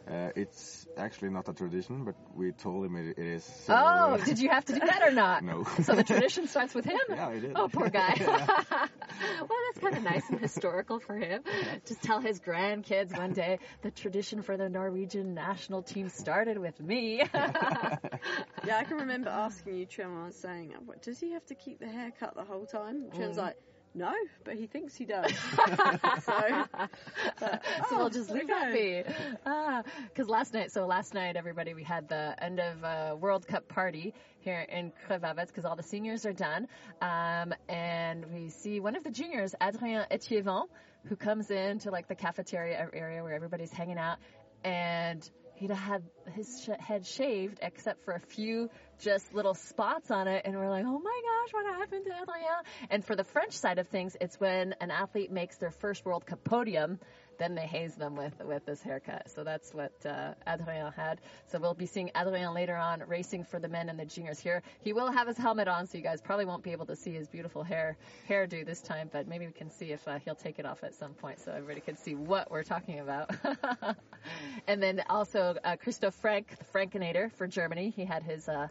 [0.10, 3.43] Uh, it's actually not a tradition, but we told him it, it is.
[3.43, 5.43] So, Oh, did you have to do that or not?
[5.43, 5.64] No.
[5.84, 6.97] So the tradition starts with him?
[7.10, 7.51] Yeah, I did.
[7.55, 8.16] Oh, poor guy.
[8.20, 8.39] well,
[9.20, 11.43] that's kind of nice and historical for him.
[11.86, 16.80] Just tell his grandkids one day the tradition for the Norwegian national team started with
[16.80, 17.22] me.
[18.66, 21.45] Yeah, I can remember asking you, Trym, I was saying, "Oh, what, does he have
[21.45, 23.10] to keep the haircut the whole time?
[23.16, 23.41] Trym's Mm.
[23.41, 23.55] like,
[23.95, 24.13] no,
[24.43, 25.31] but he thinks he does.
[26.23, 26.65] so,
[27.39, 29.03] but, so we'll oh, just leave that be.
[30.07, 33.67] Because last night, so last night, everybody, we had the end of uh, World Cup
[33.67, 36.67] party here in Krvavec because all the seniors are done.
[37.01, 40.69] Um, and we see one of the juniors, Adrien Etievant,
[41.05, 44.17] who comes into like the cafeteria area where everybody's hanging out.
[44.63, 45.27] And
[45.60, 46.03] he'd had
[46.34, 50.70] his sh- head shaved except for a few just little spots on it and we're
[50.70, 54.16] like oh my gosh what happened to Adrien and for the French side of things
[54.22, 56.99] it's when an athlete makes their first World Cup podium
[57.39, 61.59] then they haze them with with this haircut so that's what uh, Adrien had so
[61.59, 64.93] we'll be seeing Adrien later on racing for the men and the juniors here he
[64.93, 67.27] will have his helmet on so you guys probably won't be able to see his
[67.27, 67.97] beautiful hair
[68.29, 70.93] hairdo this time but maybe we can see if uh, he'll take it off at
[70.93, 73.29] some point so everybody can see what we're talking about
[74.67, 77.93] and then also uh, Christoph Frank, the Frankenator for Germany.
[77.95, 78.67] He had his uh,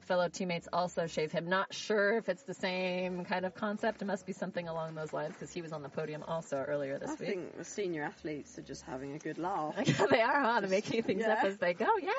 [0.00, 1.48] fellow teammates also shave him.
[1.48, 4.02] Not sure if it's the same kind of concept.
[4.02, 6.98] It must be something along those lines because he was on the podium also earlier
[6.98, 7.28] this I week.
[7.28, 9.74] think senior athletes are just having a good laugh.
[10.10, 10.60] they are, huh?
[10.60, 11.88] They're making things up as they go.
[12.00, 12.12] Yeah,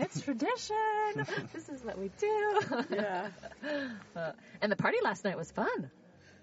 [0.00, 0.76] it's tradition.
[1.52, 2.60] this is what we do.
[2.90, 3.28] Yeah.
[4.14, 4.32] Uh,
[4.62, 5.90] and the party last night was fun.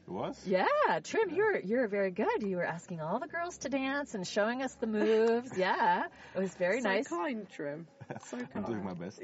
[0.07, 0.39] It was?
[0.45, 0.65] Yeah,
[1.03, 2.43] Trym, you're you're very good.
[2.43, 5.57] You were asking all the girls to dance and showing us the moves.
[5.57, 6.05] Yeah,
[6.35, 7.07] it was very so nice.
[7.07, 7.87] kind, Trym.
[8.27, 8.49] So kind.
[8.55, 9.23] I'm doing my best.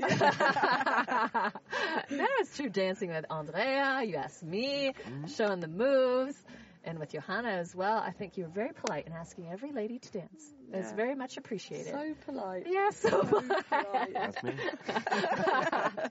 [2.10, 2.70] no, was true.
[2.70, 4.94] Dancing with Andrea, you asked me,
[5.36, 6.36] showing the moves,
[6.84, 7.98] and with Johanna as well.
[7.98, 10.54] I think you were very polite in asking every lady to dance.
[10.72, 10.96] It's Yeah.
[10.96, 11.92] very much appreciated.
[11.94, 12.68] So polite.
[12.70, 14.14] yeah, so polite.
[14.14, 14.54] That's me.
[14.88, 16.02] what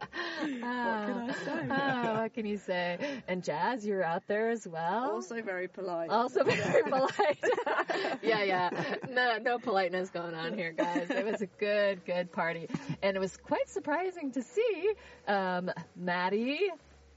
[0.40, 1.68] can I say?
[1.70, 3.22] Oh, what can you say?
[3.28, 5.10] And Jazz, you're out there as well.
[5.12, 6.10] Also very polite.
[6.10, 7.44] Also very polite.
[8.22, 8.70] yeah, yeah.
[9.08, 11.08] No, no politeness going on here, guys.
[11.10, 12.68] It was a good, good party,
[13.02, 14.92] and it was quite surprising to see
[15.26, 16.68] um, Maddie.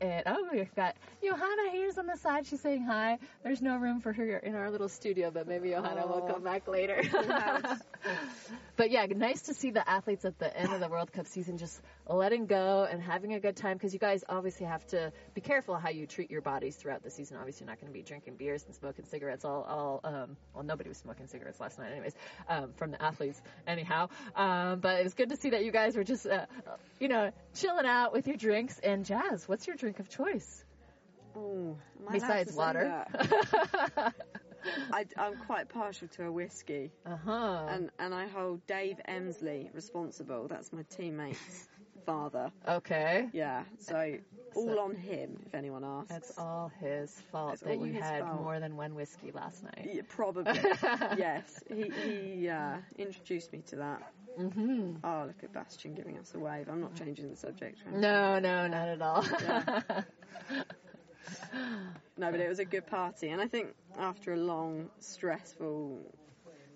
[0.02, 2.47] And oh, we've got Johanna here's on the side.
[2.47, 3.20] She's saying hi.
[3.43, 6.34] There's no room for her in our little studio, but maybe Johanna will oh.
[6.34, 7.04] come back later.
[8.76, 11.58] but yeah, nice to see the athletes at the end of the World Cup season
[11.58, 15.41] just letting go and having a good time because you guys obviously have to be
[15.41, 17.38] careful how you treat your bodies throughout the season.
[17.38, 20.64] Obviously, you're not going to be drinking beers and smoking cigarettes all, all um, well,
[20.64, 22.14] nobody was smoking cigarettes last night, anyways,
[22.49, 24.10] um, from the athletes, anyhow.
[24.36, 26.45] Um, but it was good to see that you guys were just, uh,
[26.99, 28.80] you know, chilling out with your drinks.
[28.80, 30.64] And Jazz, what's your drink of choice?
[31.36, 31.76] Am
[32.08, 33.06] I allowed Besides water.
[34.91, 37.66] I, am quite partial to a whiskey, uh huh.
[37.70, 40.47] and and I hold Dave Emsley responsible.
[40.47, 41.68] That's my teammate's
[42.05, 42.51] father.
[42.68, 43.30] Okay.
[43.34, 44.16] Yeah, so
[44.55, 45.39] all on him.
[45.45, 48.41] If anyone asks, That's all his fault It's that you had fault.
[48.41, 49.89] more than one whiskey last night.
[49.93, 50.53] Yeah, probably.
[51.18, 54.12] yes, he he uh, introduced me to that.
[54.38, 56.68] hmm Oh, look at Bastion giving us a wave.
[56.70, 57.80] I'm not changing the subject.
[57.91, 59.26] No, no, not at all.
[62.17, 65.99] No, but it was a good party, and I think after a long, stressful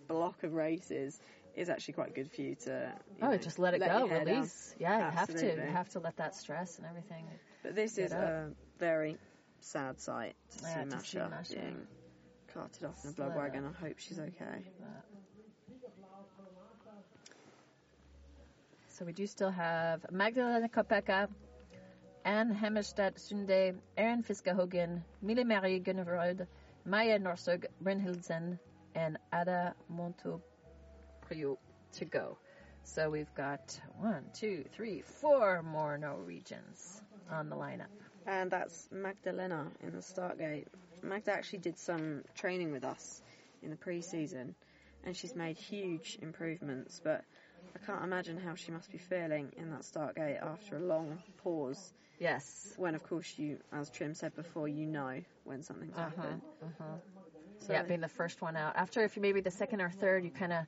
[0.07, 1.19] block of races,
[1.55, 2.93] it's actually quite good for you to.
[3.19, 4.35] you oh, know, just let it your go, hair down.
[4.35, 4.73] release.
[4.79, 5.45] Yeah, you have to.
[5.45, 7.25] You have to let that stress and everything.
[7.63, 8.19] But this is up.
[8.19, 9.17] a very
[9.59, 11.53] sad sight to Yeah, see to Masha, Masha.
[11.53, 11.87] being
[12.53, 13.65] carted off in a blood wagon.
[13.65, 14.63] I hope she's okay.
[18.89, 21.27] So we do still have Magdalena Kopeka,
[22.25, 26.47] Anne Hemmestad Sunde, Erin Fiskaa Haugen, Mille Marie Gunnerud,
[26.83, 28.57] Maya Norsug Brynhildsen,
[28.95, 31.57] and Ada Montoprio
[31.93, 32.39] to go.
[32.83, 36.99] So we've got one, two, three, four more Norwegians
[37.31, 37.93] on the lineup.
[38.25, 40.67] And that's Magdalena in the start gate.
[41.03, 43.21] Magda actually did some training with us
[43.61, 44.55] in the pre-season,
[45.03, 46.99] and she's made huge improvements.
[47.03, 47.23] But
[47.75, 51.19] I can't imagine how she must be feeling in that start gate after a long
[51.43, 51.93] pause.
[52.19, 52.73] Yes.
[52.77, 56.09] When, of course, you, as Trym said before, you know when something's Uh-huh.
[56.21, 56.41] happened.
[56.63, 56.83] Uh-huh.
[57.59, 58.75] So, yeah, being the first one out.
[58.75, 60.65] After, if you maybe the second or third, you kind of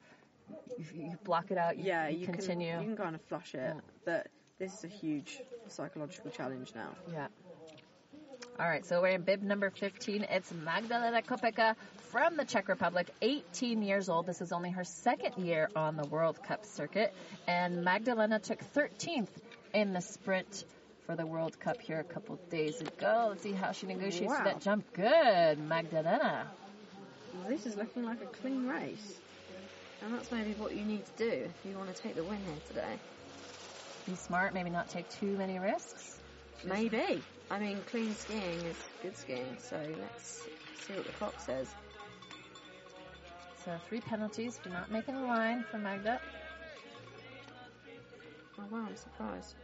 [0.78, 1.78] you, you block it out.
[1.78, 2.72] You, yeah, you, you continue.
[2.72, 3.82] Can, you can kind of flush it, Yeah.
[4.06, 4.28] but
[4.60, 6.89] this is a huge psychological challenge now.
[7.12, 7.28] Yeah.
[8.60, 10.24] All right, so we're in bib number 15.
[10.30, 11.76] It's Magdalena Kopeka
[12.12, 14.26] from the Czech Republic, 18 years old.
[14.26, 17.14] This is only her second year on the World Cup circuit.
[17.48, 19.30] And Magdalena took 13th
[19.74, 20.64] in the sprint
[21.08, 23.28] for the World Cup here a couple days ago.
[23.30, 24.43] Let's see how she negotiates Wow.
[24.43, 24.86] that jump.
[24.93, 26.51] Good, Magdalena.
[27.34, 29.22] Well, this is looking like a clean race.
[30.01, 32.43] And that's maybe what you need to do if you want to take the win
[32.45, 32.99] here today.
[34.05, 36.20] Be smart, maybe not take too many risks.
[36.66, 37.24] Maybe.
[37.49, 40.43] I mean, clean skiing is good skiing, so let's
[40.76, 41.74] see what the clock says.
[43.64, 46.20] So three penalties for not making the line for Magda.
[48.60, 49.55] Oh wow, I'm surprised.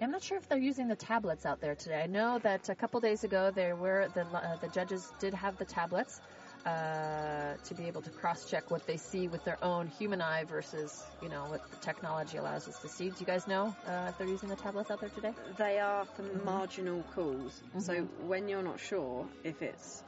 [0.00, 2.02] I'm not sure if they're using the tablets out there today.
[2.02, 5.56] I know that a couple days ago there were the uh, the judges did have
[5.58, 6.20] the tablets
[6.66, 10.44] uh, to be able to cross check what they see with their own human eye
[10.44, 13.10] versus you know what the technology allows us to see.
[13.10, 15.32] Do you guys know uh, if they're using the tablets out there today?
[15.56, 18.08] They are for marginal calls, so Mhm.
[18.28, 20.04] when you're not sure if it's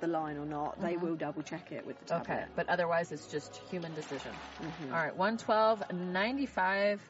[0.00, 1.00] the line or not, they Mhm.
[1.02, 2.30] will double check it with the tablet.
[2.30, 4.34] Okay, but otherwise it's just human decision.
[4.60, 4.92] Mhm.
[4.92, 7.00] All right, 112.95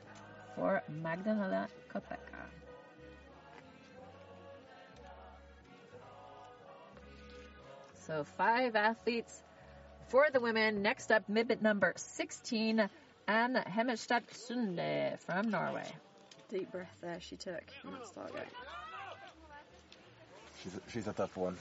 [0.58, 2.18] for Magdalena Kopeka.
[8.06, 9.42] So five athletes
[10.08, 10.82] for the women.
[10.82, 12.88] Next up, Mibit number 16,
[13.28, 15.86] Anne Hemmestad Sunde from Norway.
[16.48, 18.44] Deep breath there she took in that start gate.
[20.62, 21.56] She's a, she's a tough one.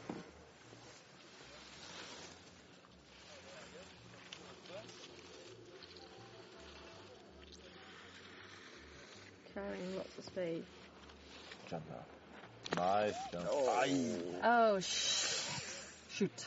[9.57, 10.63] Carrying lots of speed.
[11.67, 12.83] Jump now.
[12.83, 13.47] Nice jump.
[13.49, 13.79] Oh.
[13.81, 14.05] Aye.
[14.43, 15.49] Oh, sh-
[16.11, 16.45] shoot.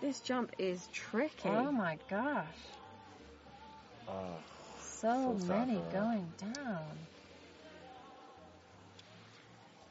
[0.00, 1.48] This jump is tricky.
[1.48, 2.46] Oh my gosh.
[4.08, 4.12] Oh,
[4.80, 6.82] So, So many for going down.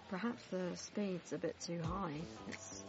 [0.09, 2.19] Perhaps the speed's a bit too high.
[2.49, 2.83] It's,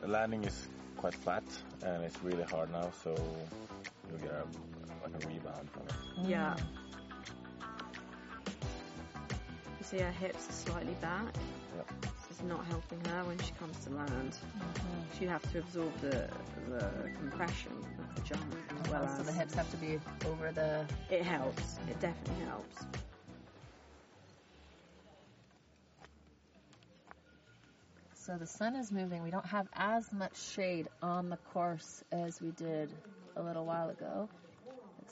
[0.00, 1.42] the landing is quite flat
[1.84, 3.16] and it's really hard now, so
[4.08, 4.44] you'll get a,
[5.02, 6.28] like a rebound from it.
[6.28, 6.54] Yeah.
[6.56, 6.81] Mm.
[9.92, 11.26] See her hips are slightly back.
[11.76, 12.06] Yep.
[12.28, 14.36] This is not helping her when she comes to land.
[14.56, 15.18] Mhm.
[15.18, 16.28] She'd have to absorb the,
[16.68, 20.86] the compression of the jump as well so the hips have to be over the
[21.10, 21.76] It helps.
[21.90, 22.86] It definitely helps.
[28.14, 29.22] So the sun is moving.
[29.22, 32.88] We don't have as much shade on the course as we did
[33.36, 34.28] a little while ago,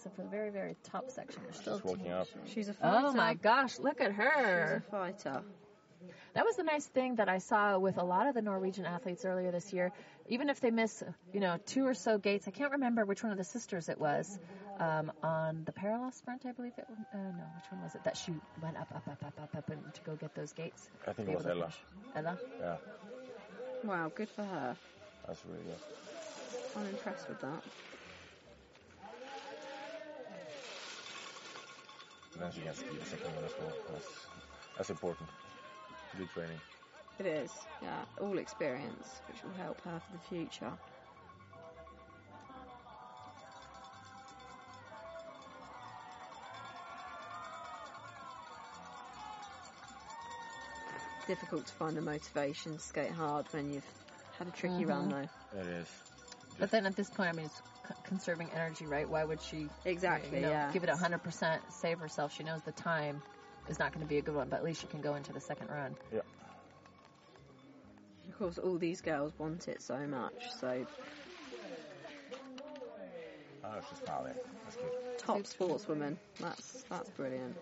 [0.00, 1.42] except for the very, very top section.
[1.44, 2.26] There's still She's walking up.
[2.34, 2.52] much.
[2.54, 3.06] She's a fighter.
[3.08, 4.82] Oh my gosh, look at her.
[4.82, 5.42] She's a fighter.
[6.32, 9.26] That was the nice thing that I saw with a lot of the Norwegian athletes
[9.26, 9.92] earlier this year.
[10.28, 11.02] Even if they miss,
[11.34, 14.00] you know, two or so gates, I can't remember which one of the sisters it
[14.00, 14.38] was.
[14.78, 16.86] Um, on the parallel sprint, I believe it.
[16.88, 18.04] was- Uh, no, which one was it?
[18.04, 18.32] That she
[18.62, 20.88] went up, up, up, up, up, up, and to go get those gates.
[21.06, 21.68] I think it was Ella.
[21.70, 21.78] finish.
[22.16, 22.38] Ella.
[22.58, 22.76] Yeah,
[23.84, 24.76] Wow, good for her.
[25.26, 25.76] that's really good.
[26.76, 27.62] I'm impressed with that.
[32.40, 33.72] And then she can ski the second one as well.
[33.92, 34.26] That's,
[34.78, 35.28] that's important.
[36.16, 36.58] Good training.
[37.18, 38.02] It is, yeah.
[38.18, 40.72] All experience, which will help her for the future.
[51.26, 53.84] Difficult to find the motivation to skate hard when you've
[54.38, 55.28] had a tricky run, Mhm.
[55.52, 55.60] though.
[55.60, 55.88] It is.
[56.60, 57.62] But then at this point, I mean, it's
[58.04, 59.08] conserving energy, right?
[59.08, 60.70] Why would she Exactly, you know, yeah.
[60.72, 62.34] give it 100%, save herself?
[62.36, 63.22] She knows the time
[63.68, 65.32] is not going to be a good one, but at least she can go into
[65.32, 65.96] the second run.
[68.28, 70.86] Of course, all these girls want it so much, so
[73.62, 74.34] Oh, she's smiling.
[74.64, 75.18] That's good.
[75.18, 76.16] top sportswoman.
[76.40, 77.56] That's that's brilliant.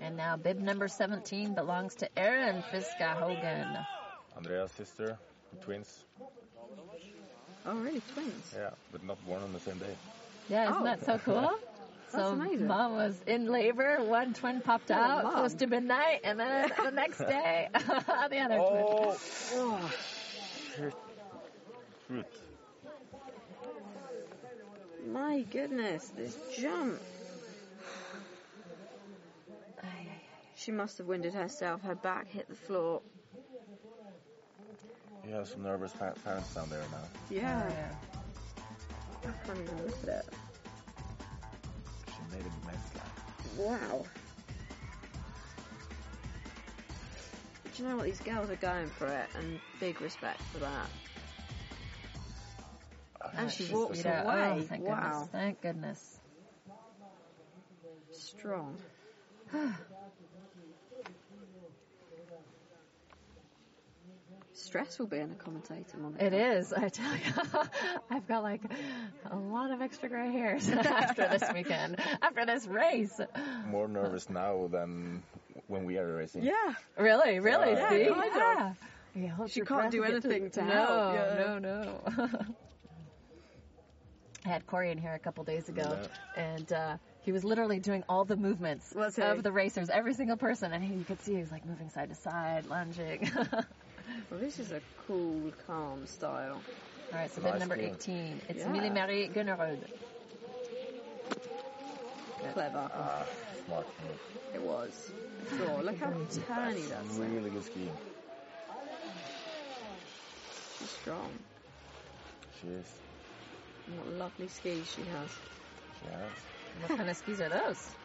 [0.00, 3.86] And now bib number 17 belongs to Erin Fiskaa Haugen.
[4.36, 5.18] Andrea's sister,
[5.62, 6.04] twins.
[7.66, 8.54] Oh, really, twins?
[8.56, 9.94] Yeah, but not born on the same day.
[10.48, 10.84] Yeah, isn't Oh.
[10.84, 11.18] that so oh.
[11.24, 11.54] cool?
[12.12, 12.66] That's so amazing.
[12.66, 15.32] mom was in labor, one twin popped Oh, out Mom.
[15.34, 18.84] close to midnight, and then the next day, the other twin.
[19.56, 19.92] Oh,
[22.06, 22.24] Fruit.
[25.12, 26.98] my goodness, this jump.
[30.56, 31.82] She must have winded herself.
[31.82, 33.00] Her back hit the floor.
[35.28, 37.06] You have some nervous parents down there now.
[37.28, 37.62] Yeah.
[37.62, 39.28] Oh, yeah.
[39.28, 40.26] I can't even look at it.
[42.06, 43.68] She made a mess like.
[43.68, 44.06] Wow.
[47.76, 48.06] Do you know what?
[48.06, 50.88] These girls are going for it, and big respect for that.
[53.36, 54.14] And she walks away.
[54.24, 54.96] Oh, thank Wow.
[54.96, 55.28] Goodness.
[55.30, 56.20] Thank goodness.
[58.12, 58.78] Strong.
[64.58, 66.24] Stressful being a commentator, Monica.
[66.26, 67.62] It is, I tell you.
[68.10, 68.60] I've got like
[69.30, 73.20] a lot of extra gray hairs after this weekend, after this race.
[73.68, 75.22] More nervous now than
[75.68, 76.42] when we are racing.
[76.42, 76.74] Yeah.
[76.98, 78.08] Really, really, Yeah, see?
[78.08, 78.76] kind of.
[79.14, 79.36] Yeah.
[79.38, 81.44] You She can't do anything to no, help, yeah.
[81.46, 82.28] No, no,
[84.44, 85.98] I had Corey in here a couple days ago,
[86.36, 90.72] and uh, he was literally doing all the movements of the racers, every single person,
[90.72, 93.30] and he, you could see he was like moving side to side, lunging.
[94.08, 96.62] All Well, this is a cool, calm style.
[97.12, 97.94] All right, so Nice bib number skiing.
[97.94, 98.42] 18.
[98.48, 98.66] It's Yeah.
[98.66, 99.78] Emilie Marie Gunnerud.
[102.52, 102.90] Clever.
[102.92, 103.26] Ah,
[103.64, 104.20] smart move.
[104.54, 105.12] It was.
[105.56, 105.82] Sure.
[105.82, 107.18] Look how turny that's.
[107.18, 107.30] like.
[107.30, 107.96] Really good skiing.
[110.78, 111.30] She's strong.
[112.60, 112.86] She is.
[113.86, 115.30] And what lovely skis she has.
[116.00, 116.46] She has.
[116.88, 117.97] What kind of skis are those?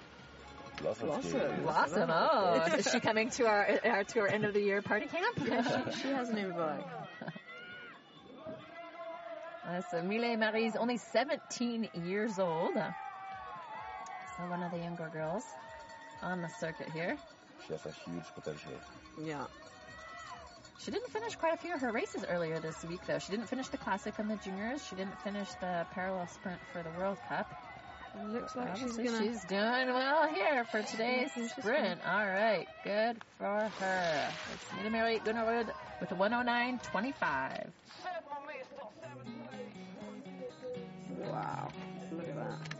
[0.83, 1.29] Blossom Blossom.
[1.29, 1.61] skiing.
[1.63, 2.09] Blossom.
[2.11, 5.39] Oh, is she coming to our, our to our end of the year party camp?
[6.01, 6.85] She has an invite.
[9.65, 12.73] Uh, so Mille Marie's only 17 years old.
[12.75, 15.43] So one of the younger girls
[16.21, 17.17] on the circuit here.
[17.65, 18.73] She has a huge potential.
[19.23, 19.45] Yeah.
[20.83, 23.19] She didn't finish quite a few of her races earlier this week, though.
[23.19, 24.85] She didn't finish the Classic and the Juniors.
[24.85, 27.49] She didn't finish the parallel sprint for the World Cup.
[28.15, 29.17] It looks like she's gonna.
[29.19, 31.99] she's doing well here for today's sprint.
[32.05, 34.29] All right, good for her.
[34.53, 37.67] It's Mille Marie Gunnerud with a 109.25.
[41.21, 41.69] Wow.
[42.11, 42.75] Look at that.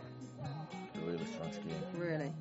[1.05, 1.83] Really strong skiing.
[1.97, 2.31] Really.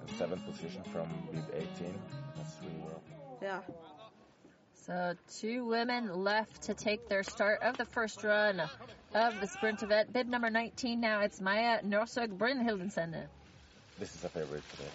[0.00, 1.98] And seventh position from bib 18.
[2.36, 3.02] That's really well.
[3.42, 3.60] Yeah.
[4.90, 8.60] So two women left to take their start of the first run
[9.14, 10.12] of the sprint event.
[10.12, 11.20] Bib number 19 now.
[11.20, 13.14] It's Maya Norsug Brynhildsen.
[14.00, 14.90] This is a favorite today.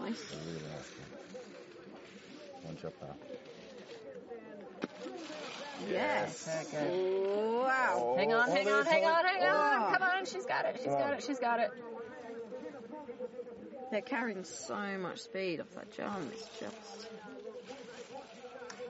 [0.00, 0.32] Nice.
[0.32, 0.92] A really nice.
[2.62, 3.16] One job now.
[5.90, 6.48] Yes.
[6.70, 7.64] Very good.
[7.64, 8.14] Wow.
[8.16, 9.82] Hang on, hang Oh, on, hang oh, on, hang oh, on.
[9.82, 9.92] Oh.
[9.92, 11.12] Come on, she's got it, she's got on.
[11.12, 11.70] it, she's got it.
[13.94, 16.32] They're carrying so much speed off that jump.
[16.32, 17.06] It's just.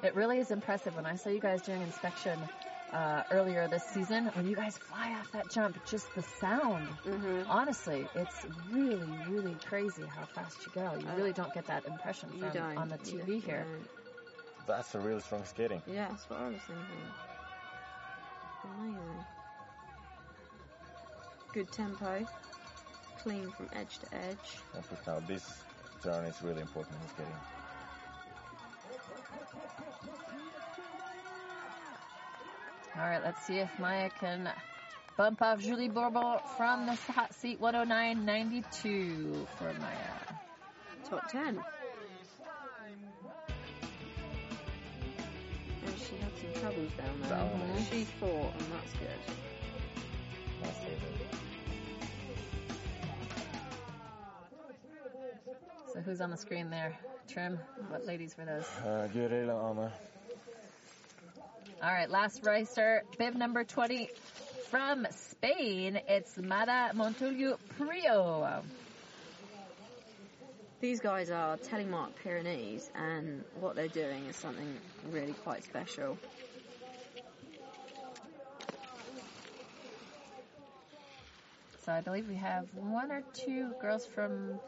[0.03, 0.97] It really is impressive.
[0.97, 2.39] When I saw you guys doing inspection
[2.91, 6.89] uh, earlier this season, when you guys fly off that jump, just the sound.
[7.07, 7.43] Mm-hmm.
[7.51, 10.97] Honestly, it's really, really crazy how fast you go.
[10.99, 13.67] You really don't get that impression from on the You TV here.
[14.67, 15.83] That's a really strong skating.
[15.87, 16.87] Yeah, that's what I was thinking.
[18.79, 19.25] Amazing.
[21.53, 22.27] Good tempo.
[23.25, 24.37] Clean from edge to edge.
[24.75, 25.43] And for now, this
[26.03, 27.33] turn is really important in skating.
[32.97, 34.51] All right, let's see if Maya can
[35.17, 40.39] bump off Julie Bourbon from the hot seat 109.92 for Maya.
[41.09, 41.59] Top 10.
[45.87, 47.31] And she had some troubles down there.
[47.31, 47.85] Down but there.
[47.91, 49.21] She fought, and that's good.
[50.63, 51.44] Nice skating.
[55.95, 56.99] So who's on the screen there?
[57.29, 57.61] Trym.
[57.89, 58.67] What ladies were those?
[58.85, 59.79] Uh, Guril and
[61.81, 64.09] All right, last racer, bib number 20
[64.71, 66.01] from Spain.
[66.09, 68.65] It's Mara Montulio Prio.
[70.81, 74.77] These guys are Telemark Pyrenees, and what they're doing is something
[75.13, 76.19] really quite special.
[81.85, 84.59] So I believe we have one or two girls from,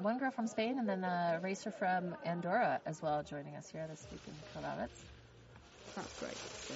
[0.00, 3.88] one girl from Spain and then a racer from Andorra as well joining us here
[3.90, 5.02] this week in Kalavitz.
[5.96, 6.74] That's oh, great to see.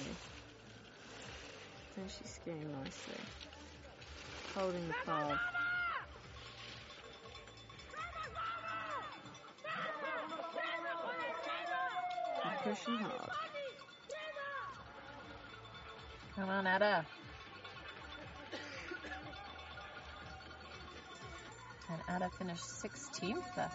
[1.95, 3.23] And she's skiing nicely.
[4.53, 5.13] Holding the.
[12.43, 13.29] And pushing hard.
[16.35, 17.05] Come on, Ada.
[21.89, 23.69] And Ada finished 16th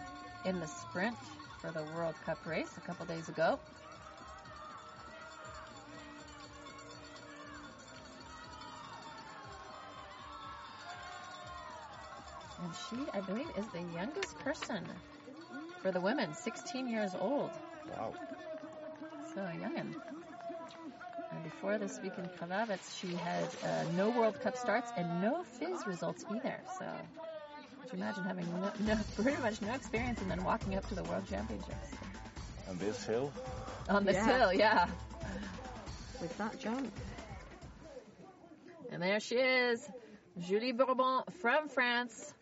[0.45, 1.17] in the sprint
[1.61, 3.59] for the World Cup race a couple days ago.
[12.63, 14.85] And she, I believe, is the youngest person
[15.83, 17.51] for the women, 16 years old.
[17.89, 18.15] Wow.
[19.35, 19.95] So young.
[21.33, 25.43] And before this week in Krvavec, she had uh, no World Cup starts and no
[25.59, 26.57] FIS results either.
[26.79, 26.87] So,
[27.93, 31.25] imagine having no, no, pretty much no experience and then walking up to the World
[31.29, 31.75] Championships
[32.69, 33.33] On this hill,
[33.89, 34.39] on this Yeah.
[34.39, 34.53] hill?
[34.53, 34.87] Yeah.
[36.21, 36.93] With that jump.
[38.93, 39.89] And there she is,
[40.39, 42.35] Julie Bourbon from France,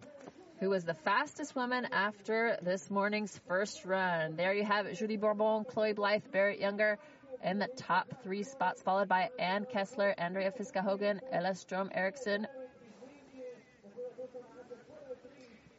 [0.61, 4.37] who was the fastest woman after this morning's first run.
[4.37, 6.99] There you have it, Julie Bourbon, Chloe Blythe, Barrett Younger
[7.45, 12.47] in the top three spots, followed by Ann Kessler, Andrea Fiskaa Haugen, Ella Strom Eriksson.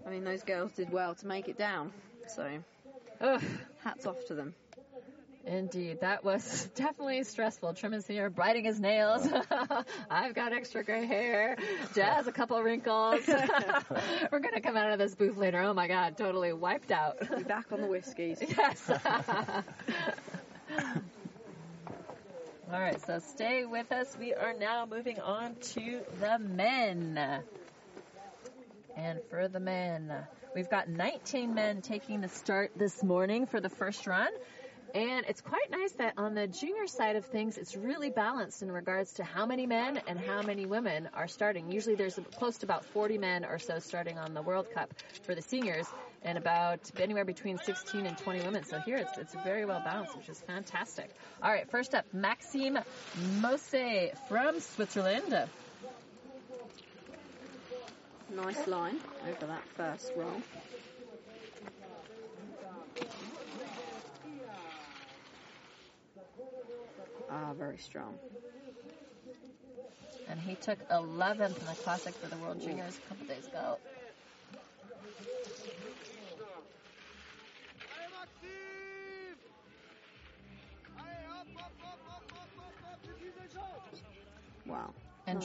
[0.10, 1.92] I mean, those girls did well to make it down.
[2.30, 2.50] So,
[3.22, 3.44] Ugh,
[3.84, 4.56] hats off to them.
[5.46, 7.76] indeed, that was definitely stressful.
[7.76, 9.28] Trym is here, biting his nails.
[10.10, 11.58] I've got extra gray hair.
[11.94, 13.22] Jazz, a couple wrinkles.
[14.32, 15.62] We're gonna come out of this booth later.
[15.62, 17.20] Oh my god, totally wiped out.
[17.38, 18.40] Be back on the whiskeys.
[18.42, 18.90] Yes.
[22.72, 24.18] All right, so stay with us.
[24.20, 27.44] We are now moving on to the men.
[29.02, 30.14] And for the men,
[30.54, 34.28] we've got 19 men taking the start this morning for the first run.
[34.94, 38.70] And it's quite nice that on the junior side of things, it's really balanced in
[38.70, 41.72] regards to how many men and how many women are starting.
[41.72, 44.94] Usually there's close to about 40 men or so starting on the World Cup
[45.24, 45.88] for the seniors
[46.24, 48.66] and about anywhere between 16 and 20 women.
[48.66, 51.10] So here it's, it's very well balanced, which is fantastic.
[51.42, 52.80] All right, first up, Maxime
[53.40, 55.48] Mosse from Switzerland.
[58.36, 60.42] Nice line over that first roll.
[67.30, 68.20] Ah, very strong.
[70.30, 73.79] And he took 11th in the Classic for the World Juniors a couple days ago.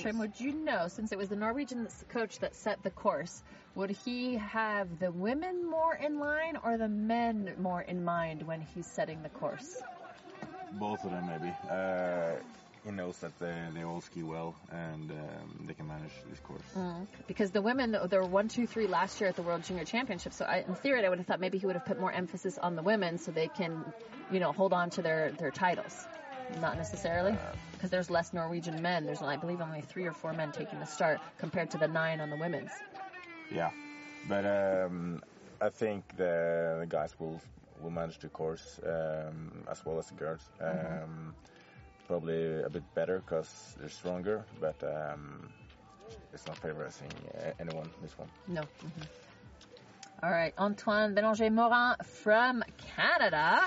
[0.04, 3.42] Trym, would you know, since it was the Norwegian coach that set the course,
[3.74, 8.60] would he have the women more in line or the men more in mind when
[8.60, 9.82] he's setting the course?
[10.72, 11.54] both of them maybe.
[11.70, 12.32] Uh,
[12.84, 16.60] he knows that they, they all ski well and um, they can manage this course.
[17.26, 20.34] Because the women, there were one, two, three last year at the World Junior Championship.
[20.34, 22.58] So I, in theory, I would have thought maybe he would have put more emphasis
[22.58, 23.84] on the women so they can,
[24.30, 26.06] you know, hold on to their, their titles.
[26.60, 27.36] Not necessarily,
[27.72, 29.04] because there's less Norwegian men.
[29.04, 32.20] There's, I believe, only three or four men taking the start compared to the nine
[32.20, 32.70] on the women's.
[33.50, 33.70] Yeah,
[34.28, 35.22] but um,
[35.60, 37.40] I think the, the guys will
[37.82, 40.48] will manage the course um, as well as the girls.
[40.60, 41.34] Um,
[42.06, 45.48] Probably a bit better because they're stronger, but um,
[46.34, 47.88] it's not favorizing uh, anyone.
[48.02, 48.28] This one.
[48.46, 48.60] No.
[48.60, 49.06] Mhm.
[50.22, 52.62] All right, Antoine Bélanger Morin from
[52.94, 53.66] Canada.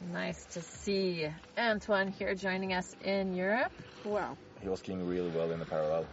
[0.00, 1.28] Nice to see
[1.58, 3.72] Antoine here joining us in Europe.
[4.04, 4.36] Wow.
[4.62, 6.06] He was skiing really well in the parallel.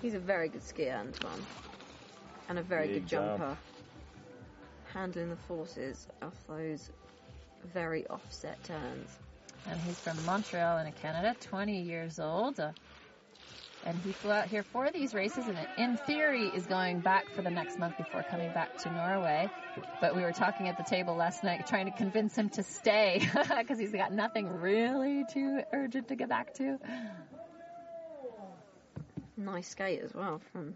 [0.00, 1.44] He's a very good skier, Antoine.
[2.48, 3.38] And a very Big good jump.
[3.38, 3.58] jumper.
[4.94, 6.90] Handling the forces of those
[7.74, 9.18] very offset turns.
[9.68, 12.58] And he's from Montreal in Canada, 20 years old.
[12.60, 12.70] Uh,
[13.84, 17.42] and he flew out here for these races and in theory is going back for
[17.42, 19.48] the next month before coming back to Norway.
[20.00, 23.26] But we were talking at the table last night trying to convince him to stay
[23.58, 26.78] because he's got nothing really too urgent to get back to.
[29.36, 30.74] Nice skate as well from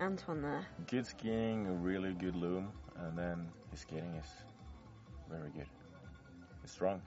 [0.00, 0.66] Antoine there.
[0.88, 4.26] Good skiing, a really good loom, and then his skating is
[5.30, 5.66] very good.
[6.64, 7.00] It's strong.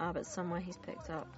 [0.00, 1.28] Ah, but somewhere he's picked up.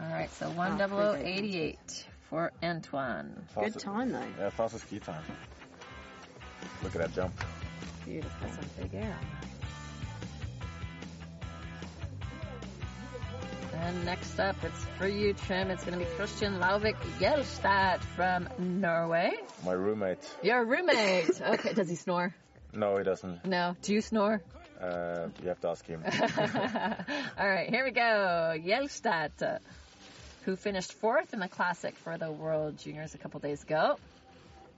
[0.00, 3.32] All right, so Ah, 10088 for Antoine.
[3.34, 4.24] Good Fastest- time though.
[4.38, 5.22] Yeah, fastest ski time.
[6.82, 7.32] Look at that jump.
[8.04, 8.48] Beautiful.
[8.48, 9.16] That's a big air.
[13.74, 15.70] And next up, it's for you, Trym.
[15.70, 19.32] It's going to be Kristian Lauvik Gjelstad from Norway.
[19.64, 20.24] My roommate.
[20.42, 21.40] Your roommate.
[21.40, 22.34] Okay, does he snore?
[22.72, 23.44] No, he doesn't.
[23.44, 23.74] No.
[23.82, 24.42] Do you snore?
[24.80, 26.02] Uh, you have to ask him.
[27.38, 28.54] All right, here we go.
[28.58, 29.58] Gjelstad,
[30.44, 33.98] who finished fourth in the Classic for the World Juniors a couple days ago.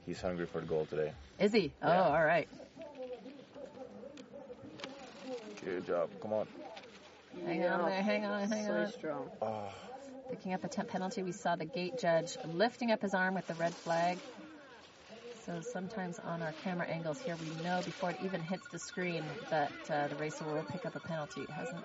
[0.07, 1.13] He's hungry for the goal today.
[1.39, 1.73] Is he?
[1.83, 2.49] Oh, all right.
[5.65, 6.11] Good job.
[6.21, 6.47] Come on.
[7.47, 8.93] Hang on there, hang on, hang so on.
[8.93, 9.31] strong.
[9.43, 9.69] Oh,
[10.31, 13.47] Picking up a temp penalty, we saw the gate judge lifting up his arm with
[13.47, 14.19] the red flag.
[15.45, 19.25] So sometimes on our camera angles here, we know before it even hits the screen
[19.51, 21.43] that uh, the racer will pick up a penalty.
[21.43, 21.85] It hasn't.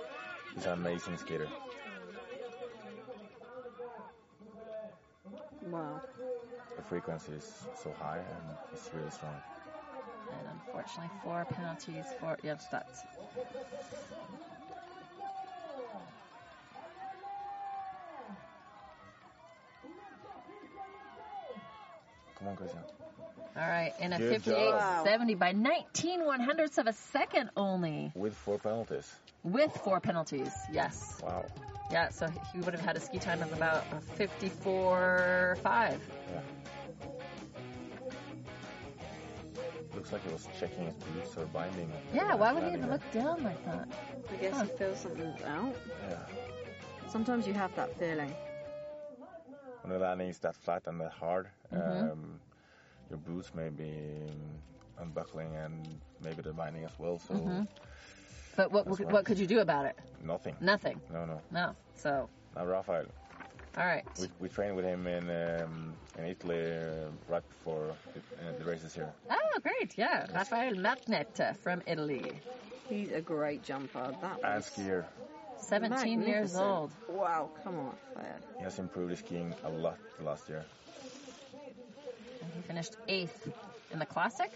[0.56, 1.48] he's an amazing skater.
[5.72, 6.02] Wow.
[6.78, 9.42] A frequency is so high and it's really strong.
[10.32, 12.84] And unfortunately, four penalties for Gjelstad.
[22.36, 22.99] Come on, Kristian.
[23.60, 28.34] All right, in a Good 58-70 by 19 one hundredths of a second only, With
[28.34, 29.12] four penalties.
[29.44, 30.54] with four penalties.
[30.72, 31.46] Yes, Wow.
[31.92, 32.08] yeah.
[32.10, 33.84] So he would have had a ski time of about
[34.18, 35.64] 54-5.
[35.66, 36.42] Yeah.
[39.96, 41.92] Looks like he was checking his boots or binding.
[42.14, 43.88] Yeah, why would he even look down like that?
[44.32, 44.64] I guess Huh.
[44.64, 45.76] you feel something's out.
[46.10, 46.18] Yeah.
[47.10, 48.34] Sometimes you have that feeling.
[49.82, 52.12] When the landing is that flat and that hard, Mhm.
[52.12, 52.39] um,
[53.10, 53.92] your boots may be
[55.00, 57.20] unbuckling and maybe the binding as well.
[57.20, 57.68] So Mhm.
[58.56, 59.96] But what That's what, could you do about it?
[60.22, 60.56] nothing.
[60.60, 61.00] Nothing.
[61.12, 61.42] No, no.
[61.52, 61.76] No.
[61.96, 63.06] So, Now Rafael,
[63.78, 64.06] all right.
[64.20, 68.66] we, we trained with him in um, in Italy uh, right before the, uh, the
[68.66, 69.14] races here.
[69.30, 69.98] Oh, great.
[69.98, 70.26] Yeah.
[70.34, 72.42] Rafael Martinet uh, from Italy.
[72.90, 74.14] He's a great jumper.
[74.22, 75.06] That And was
[75.62, 76.92] 17 years old.
[77.08, 78.44] Wow, come on, Fayed.
[78.58, 80.66] He has improved his skiing a lot last year.
[82.42, 83.48] And he finished eighth
[83.92, 84.52] in the Classic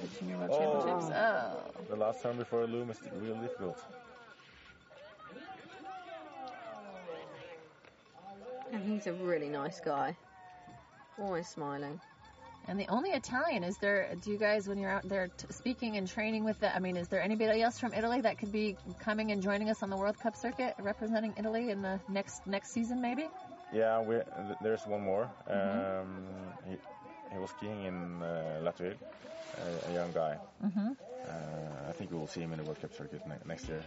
[0.00, 0.58] the Junior World Oh.
[0.58, 1.12] Championships.
[1.16, 1.84] Oh.
[1.88, 3.82] The last time before Loom is real difficult.
[8.72, 10.16] And he's a really nice guy.
[11.18, 12.00] Always smiling.
[12.68, 14.08] And the only Italian is there.
[14.24, 16.96] Do you guys, when you're out there t- speaking and training with the, I mean,
[16.96, 19.96] is there anybody else from Italy that could be coming and joining us on the
[19.96, 23.28] World Cup circuit, representing Italy in the next next season, maybe?
[23.72, 24.16] Yeah, we,
[24.62, 25.30] there's one more.
[25.48, 26.00] Mhm.
[26.00, 26.15] Um, he, he
[27.46, 28.94] was skiing in uh, Latvia,
[29.86, 30.36] a, a young guy.
[30.64, 30.88] Mm-hmm.
[30.88, 33.82] Uh, I think we will see him in the World Cup circuit ne- next year.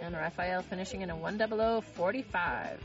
[0.00, 2.80] And Rafael finishing in a 10045.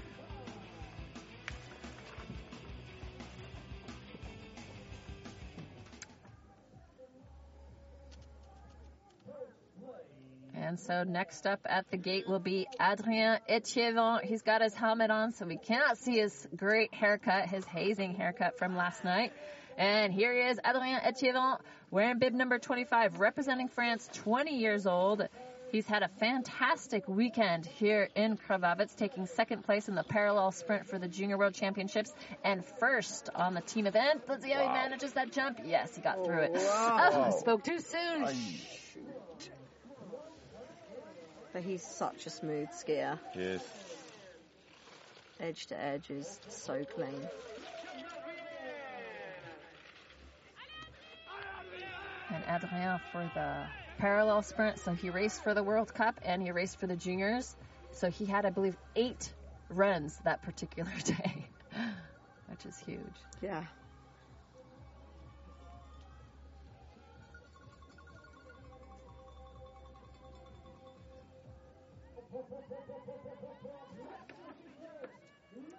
[10.53, 14.25] And so next up at the gate will be Adrien Etievant.
[14.25, 18.57] He's got his helmet on, so we cannot see his great haircut, his hazing haircut
[18.57, 19.31] from last night.
[19.77, 21.61] And here he is, Adrien Etievant,
[21.91, 25.27] wearing bib number 25, representing France, 20 years old.
[25.69, 30.87] He's had a fantastic weekend here in Krvavec, taking second place in the parallel sprint
[30.87, 32.11] for the Junior World Championships
[32.43, 34.21] and first on the team event.
[34.27, 35.59] Let's see how he manages that jump.
[35.65, 36.51] Yes, he got through it.
[36.55, 37.27] Oh, wow.
[37.33, 38.27] Oh, spoke too soon.
[41.53, 43.19] But he's such a smooth skier.
[43.35, 43.61] Yes.
[45.39, 47.27] Edge to edge is so clean.
[52.33, 53.67] And Adrien for the
[53.97, 54.79] parallel sprint.
[54.79, 57.55] So he raced for the World Cup and he raced for the juniors.
[57.93, 59.31] So he had, I believe, eight
[59.69, 61.47] runs that particular day,
[62.47, 63.01] which is huge.
[63.41, 63.63] Yeah.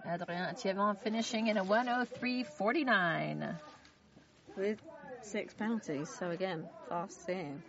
[0.07, 3.55] Adrien Etievant finishing in a 103.49.
[4.57, 4.79] With
[5.23, 7.63] six penalties, so again, fast skiing.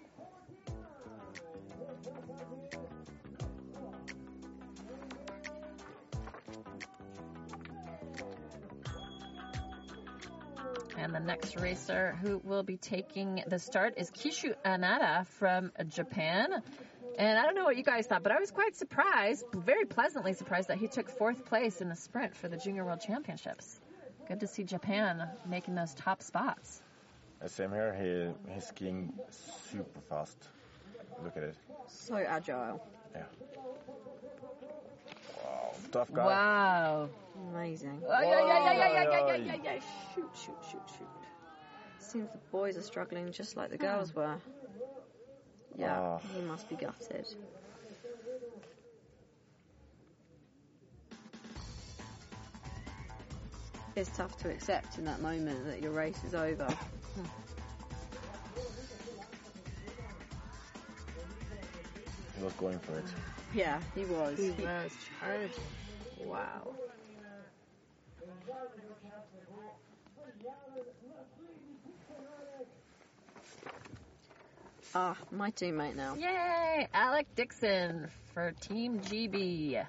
[10.97, 16.61] And the next racer who will be taking the start is Kishu Anada from Japan.
[17.17, 20.33] And I don't know what you guys thought, but I was quite surprised, very pleasantly
[20.33, 23.79] surprised that he took fourth place in the sprint for the Junior World Championships.
[24.27, 26.81] Good to see Japan making those top spots.
[27.47, 27.93] Same here.
[28.47, 30.37] He he's skiing super fast.
[31.23, 31.55] Look at it.
[31.87, 32.81] So agile.
[33.15, 33.23] Yeah.
[35.43, 35.71] Wow.
[35.91, 36.25] Tough guy.
[36.25, 37.09] Wow.
[37.53, 38.01] Amazing.
[38.07, 39.79] Oh, yeah, yeah, yeah, yeah, yeah, yeah, yeah, yeah, yeah.
[40.13, 41.07] Shoot, shoot, shoot, shoot.
[41.99, 44.35] Seems the boys are struggling just like the girls were.
[45.77, 46.19] Yeah, Ah.
[46.35, 47.25] he must be gutted.
[53.95, 56.67] It's tough to accept in that moment that your race is over.
[62.35, 63.05] He was going for it.
[63.53, 64.37] Yeah, he was.
[64.37, 65.49] He He- was charging.
[66.25, 66.73] Wow.
[74.95, 76.15] ah, my teammate now.
[76.15, 76.87] Yay!
[76.93, 79.85] Alec Dixon for Team GB.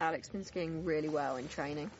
[0.00, 1.90] Alex has been skiing really well in training.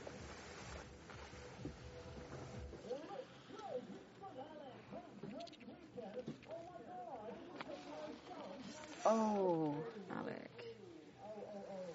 [9.04, 9.74] Oh,
[10.16, 10.64] Alec.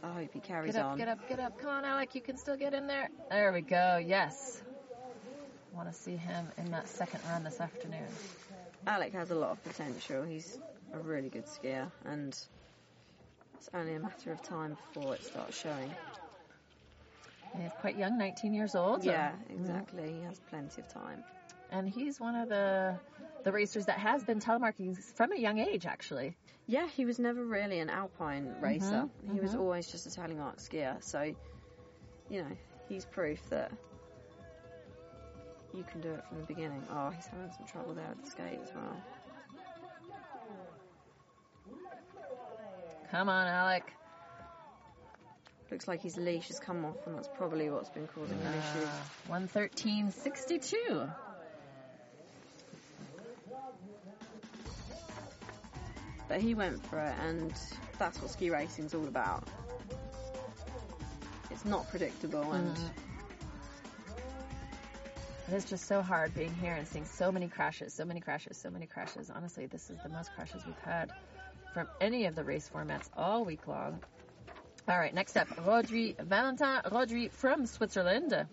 [0.03, 0.13] Ah.
[0.13, 0.97] hope he carries Get up, on.
[0.97, 1.59] get up, get up.
[1.59, 2.15] Come on, Alec.
[2.15, 3.09] You can still get in there.
[3.29, 4.01] There we go.
[4.03, 4.61] Yes.
[5.73, 8.07] Want to see him in that second run this afternoon.
[8.85, 10.23] Alec has a lot of potential.
[10.23, 10.57] He's
[10.93, 12.29] a really good skier, and
[13.55, 15.91] it's only a matter of time before it starts showing.
[17.59, 19.03] He's quite young, 19 years old.
[19.03, 20.13] Yeah, exactly.
[20.13, 21.23] He has plenty of time.
[21.71, 22.95] And he's one of the
[23.43, 26.35] the racers that has been telemarking from a young age, actually.
[26.67, 29.07] Yeah, he was never really an alpine racer.
[29.31, 29.59] He was mhm.
[29.59, 31.01] always just a telemark skier.
[31.01, 31.33] So,
[32.29, 32.57] you know,
[32.89, 33.71] he's proof that
[35.73, 36.83] you can do it from the beginning.
[36.91, 38.97] Oh, he's having some trouble there with the skate as well.
[43.11, 43.93] Come on, Alec.
[45.71, 48.89] Looks like his leash has come off, and that's probably what's been causing him issues.
[49.29, 51.13] Uh, 113.62.
[56.27, 57.53] But he went for it, and
[57.97, 59.47] that's what ski racing's all about.
[61.49, 62.89] It's not predictable, and Mm.
[65.49, 68.57] It is just so hard being here and seeing so many crashes, so many crashes,
[68.57, 69.29] so many crashes.
[69.29, 71.09] Honestly, this is the most crashes we've had
[71.73, 74.01] from any of the race formats all week long.
[74.89, 78.45] All right, next up, Rodri Valentin Rodri from Switzerland.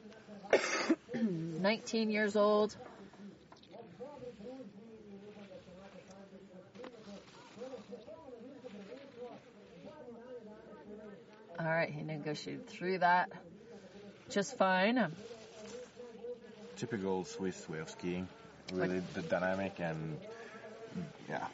[1.15, 2.77] 19 years old.
[11.65, 13.31] All right, he negotiated through that
[14.31, 14.99] just fine.
[14.99, 15.13] Um,
[16.77, 18.29] Typical Swiss way of skiing.
[18.73, 20.19] Really the dynamic and
[21.29, 21.47] yeah,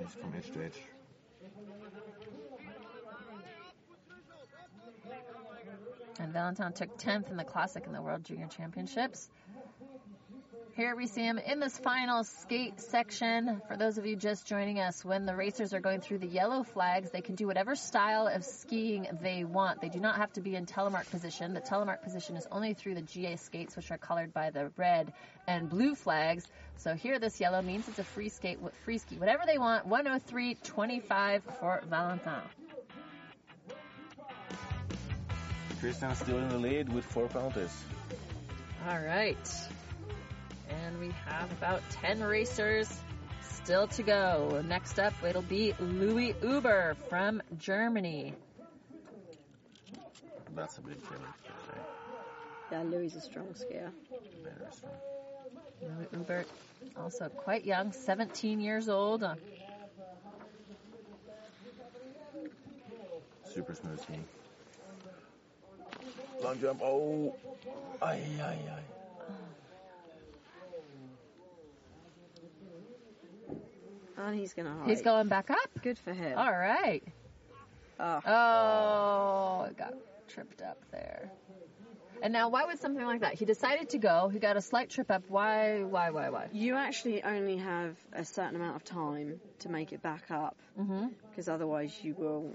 [0.00, 0.80] it's from edge to edge.
[6.18, 9.28] And Valentin took 10th in the Classic in the World Junior Championships.
[10.76, 13.62] Here we see him in this final skate section.
[13.66, 16.64] For those of you just joining us, when the racers are going through the yellow
[16.64, 19.80] flags, they can do whatever style of skiing they want.
[19.80, 21.54] They do not have to be in telemark position.
[21.54, 25.14] The telemark position is only through the GA skates, which are colored by the red
[25.46, 26.46] and blue flags.
[26.76, 29.88] So here, this yellow means it's a free skate, free ski, whatever they want.
[29.88, 32.42] 103.25 for Valentin.
[35.80, 37.74] Kristian still in the lead with four penalties.
[38.86, 39.38] All right.
[40.86, 42.88] And we have about 10 racers
[43.42, 44.62] still to go.
[44.68, 48.34] Next up, it'll be Louis Uber from Germany.
[50.54, 51.22] That's a big favorite.
[51.22, 51.80] I'd say.
[52.70, 53.90] yeah, Louis is a strong skier.
[54.44, 54.92] Very strong.
[55.82, 56.44] Louis Uber,
[56.96, 59.24] also quite young, 17 years old.
[63.52, 64.24] Super smooth skiing.
[66.42, 66.80] Long jump.
[66.80, 67.34] Oh,
[68.00, 68.95] ay ay ay.
[74.16, 74.88] And he's going to hide.
[74.88, 75.70] He's going back up.
[75.82, 76.36] Good for him.
[76.38, 77.02] All right.
[77.98, 79.94] Oh, Oh, it got
[80.28, 81.30] tripped up there.
[82.22, 83.34] And now, why would something like that?
[83.34, 84.28] He decided to go.
[84.28, 85.24] He got a slight trip up.
[85.28, 85.82] Why?
[85.82, 86.10] Why?
[86.10, 86.30] Why?
[86.30, 86.48] Why?
[86.52, 91.08] You actually only have a certain amount of time to make it back up, Mm-hmm.
[91.30, 92.54] because otherwise you will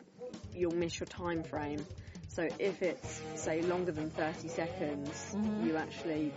[0.53, 1.86] you'll miss your time frame.
[2.30, 5.66] So if it's say longer than 30 seconds, Mhm.
[5.66, 6.32] you actually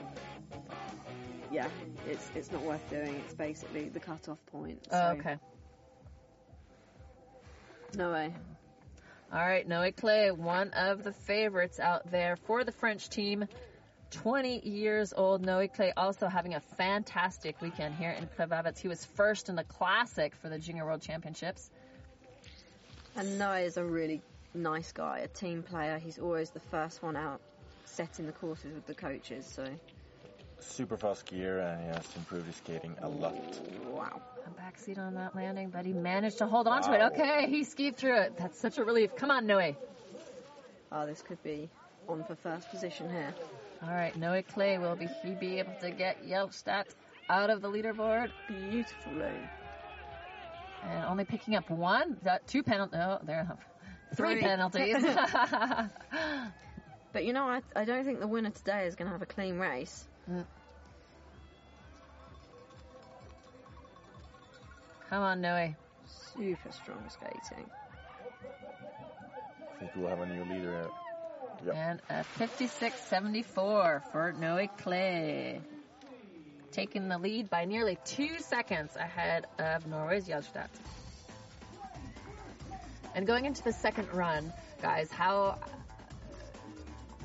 [1.54, 1.68] yeah,
[2.08, 3.14] it's it's not worth doing.
[3.24, 4.84] It's basically the cut-off point.
[4.90, 5.36] So, Oh, okay.
[7.96, 8.34] No way.
[9.32, 13.46] All right, Noe Claye, one of the favorites out there for the French team.
[14.10, 15.44] 20 years old.
[15.44, 18.78] Noe Claye also having a fantastic weekend here in Krvavec.
[18.78, 21.70] He was first in the classic for the Junior World Championships.
[23.16, 24.22] And Noe is a really
[24.54, 25.98] nice guy, a team player.
[25.98, 27.40] He's always the first one out
[27.86, 29.46] setting the courses with the coaches.
[29.46, 29.66] So
[30.66, 33.34] Super fast skier and he has improved his skating a lot.
[33.92, 34.20] wow.
[34.46, 37.02] A backseat on that landing, but he managed to hold on to it.
[37.12, 38.36] Okay, he skied through it.
[38.36, 39.14] That's such a relief.
[39.16, 39.74] Come on, Noe.
[40.92, 41.68] Oh, this could be
[42.08, 43.34] on for first position here.
[43.82, 46.84] All right, Noe Claye, will be he be able to get Gjelstad
[47.30, 48.30] out of the leaderboard?
[48.48, 49.32] Beautifully.
[50.82, 53.00] And only picking up one, that two penalties.
[53.00, 53.56] Oh, there,
[54.16, 54.42] three Three.
[54.42, 54.96] penalties.
[57.12, 59.26] But you know, I, I don't think the winner today is going to have a
[59.26, 60.08] clean race.
[60.30, 60.44] Mm.
[65.10, 65.74] Come on, Noe.
[66.36, 67.70] Super strong skating.
[69.74, 70.88] I think we'll have a new leader.
[71.66, 71.74] Yep.
[71.74, 75.60] And a 56.74 for Noe Claye.
[76.72, 80.68] Taking the lead by nearly two seconds ahead of Norway's Gjelstad.
[83.14, 84.52] And going into the second run,
[84.82, 85.58] guys, how,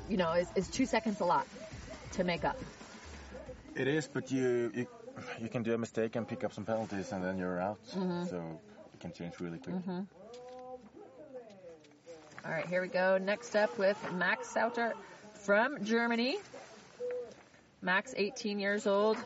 [0.08, 1.48] you know, is, is two seconds a lot
[2.12, 2.56] to make up?
[3.74, 4.86] It is, but you, you
[5.40, 7.78] you can do a mistake and pick up some penalties and then you're out.
[7.94, 8.26] Mm-hmm.
[8.26, 8.60] So
[8.94, 9.76] it can change really quick.
[9.76, 10.00] Mm-hmm.
[12.44, 13.18] All right, here we go.
[13.18, 14.94] Next up with Max Sauter
[15.44, 16.38] from Germany.
[17.82, 19.18] Max, 18 years old.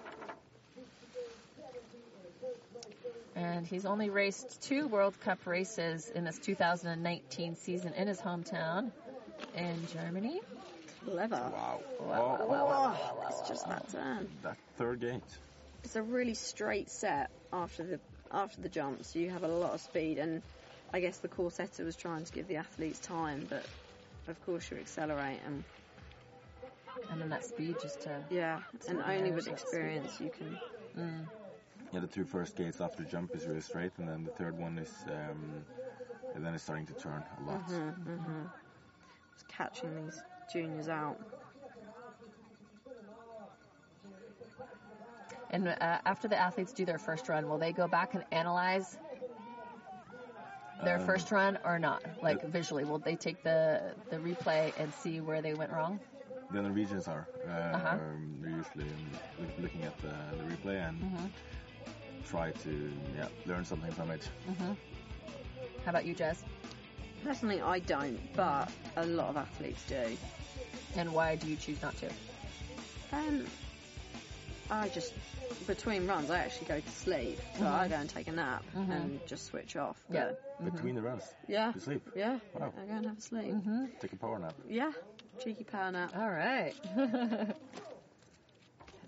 [3.37, 8.91] And he's only raced two World Cup races in this 2019 season in his hometown
[9.57, 10.41] in Germany.
[11.05, 11.51] Clever.
[11.53, 11.81] Wow.
[12.01, 14.29] Wow, Oh, wow, wow, Oh, it's just that turn.
[14.43, 15.23] That third gate.
[15.85, 18.01] It's a really straight set after the
[18.31, 20.19] after the jump, so you have a lot of speed.
[20.19, 20.43] And
[20.93, 23.65] I guess the course setter was trying to give the athletes time, but
[24.29, 25.63] of course you accelerate and
[27.11, 28.11] And then that speed just to.
[28.31, 30.59] yeah, and only with that's experience you can.
[30.99, 31.27] Mm.
[31.93, 34.59] Yeah, the two first gates after the jump is really straight, and then the third
[34.59, 35.65] one is, um,
[36.35, 37.61] and then it's starting to turn a lot.
[37.71, 38.43] Mm-hmm.
[39.35, 41.19] Just catching these juniors out.
[45.51, 48.97] And uh, after the athletes do their first run, will they go back and analyze
[50.83, 52.03] their Um, first run or not?
[52.23, 56.01] Like visually, will they take the the replay and see where they went wrong?
[56.51, 57.27] The Norwegians are.
[57.47, 57.95] Uh, Uh-huh.
[57.95, 58.91] um, they're usually
[59.61, 61.27] looking at the, the replay and Mm-hmm.
[62.31, 64.29] try to yeah learn something from it.
[64.51, 64.73] Mm-hmm.
[65.85, 66.43] How about you, Jess?
[67.25, 70.17] Personally, I don't, but a lot of athletes do.
[70.97, 72.09] And why do you choose not to?
[73.13, 73.47] Um,
[74.71, 75.13] I just
[75.67, 77.73] between runs, I actually go to sleep, so Mhm.
[77.73, 78.91] I go and take a nap Mhm.
[78.91, 80.03] and just switch off.
[80.11, 80.33] Yeah.
[80.61, 82.73] But Between the runs, yeah, you sleep, yeah, Wow.
[82.77, 83.53] I go and have a sleep.
[83.55, 83.87] Mm-hmm.
[84.01, 84.55] take a power nap.
[84.69, 84.93] Yeah,
[85.39, 86.15] cheeky power nap.
[86.17, 86.75] All right.
[86.97, 87.57] it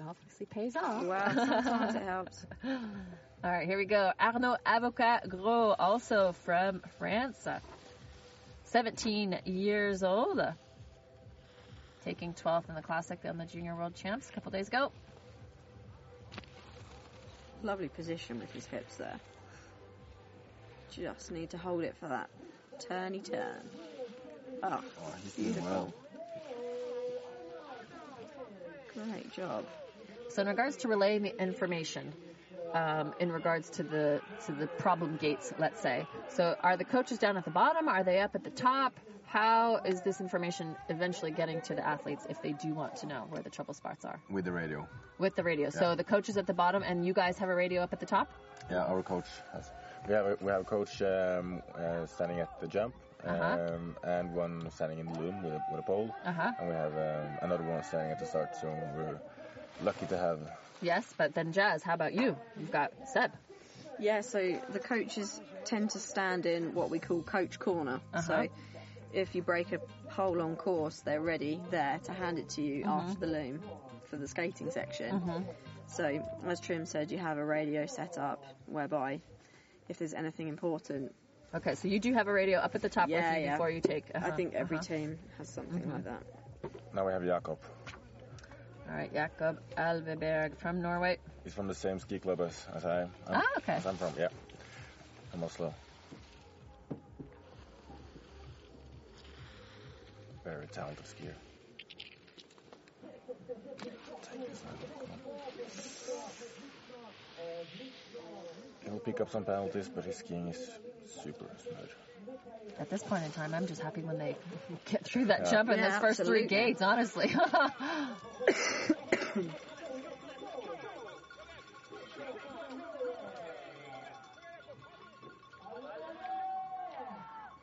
[0.06, 1.04] obviously pays off.
[1.04, 2.46] Well, sometimes it helps.
[2.64, 4.12] All right, here we go.
[4.18, 7.46] Arnaud Avocat Gros, also from France.
[8.76, 10.38] 17 years old.
[12.04, 14.92] Taking 12th in the Classic on the Junior World Champs a couple days ago.
[17.62, 19.18] Lovely position with his hips there.
[20.90, 22.28] Just need to hold it for that
[22.78, 23.66] turny turn.
[24.62, 25.94] Oh, Oh, he's doing well.
[28.92, 29.64] great job.
[30.28, 32.12] So in regards to relaying the information,
[32.76, 37.18] um, in regards to the to the problem gates, let's say, so are the coaches
[37.18, 37.88] down at the bottom?
[37.88, 38.92] Are they up at the top?
[39.24, 43.22] How is this information eventually getting to the athletes if they do want to know
[43.28, 44.86] where the trouble spots are With the radio.
[45.18, 45.70] with the radio?
[45.70, 45.94] So Yeah.
[45.96, 48.28] the coaches at the bottom, and you guys have a radio up at the top.
[48.70, 49.70] Yeah, our coach has.
[50.06, 53.58] We have a, we have a coach um, uh, standing at the jump, um, Uh-huh.
[54.14, 56.52] and one standing in the loom with a, with a pole, Uh huh.
[56.58, 58.54] and we have um, another one standing at the start.
[58.54, 58.66] So
[58.96, 59.18] we're
[59.80, 60.40] lucky to have.
[60.82, 62.36] Yes, but then Jazz, how about you?
[62.58, 63.32] You've got Seb.
[63.98, 68.00] Yeah, so the coaches tend to stand in what we call coach corner.
[68.12, 68.20] Uh-huh.
[68.22, 68.48] So
[69.12, 72.84] if you break a hole on course, they're ready there to hand it to you
[72.84, 72.90] Mm-hmm.
[72.90, 73.62] after the loom
[74.10, 75.18] for the skating section.
[75.20, 75.44] Mhm.
[75.88, 79.20] So as Trym said, you have a radio set up whereby
[79.88, 81.14] if there's anything important,
[81.54, 83.52] Okay, so you do have a radio up at the top Yeah, with you yeah.
[83.52, 84.04] before you take.
[84.14, 84.86] I uh-huh, think every uh-huh.
[84.94, 85.92] team has something Mhm.
[85.94, 86.22] like that.
[86.92, 87.58] Now we have Jakob.
[88.88, 91.18] All right, Jakob Alveberg from Norway.
[91.44, 93.10] He's from the same ski club as, as I am.
[93.28, 93.72] Ah, okay.
[93.74, 94.28] As I'm from, yeah.
[95.30, 95.74] From Oslo.
[100.44, 101.34] Very talented skier.
[104.22, 105.18] Take this now, come on.
[108.84, 110.70] He'll pick up some penalties, but his skiing is
[111.06, 111.90] super smooth.
[112.78, 114.36] At this point in time, I'm just happy when they
[114.90, 115.50] get through that Yeah.
[115.50, 117.34] jump in Yeah, those first three gates, honestly.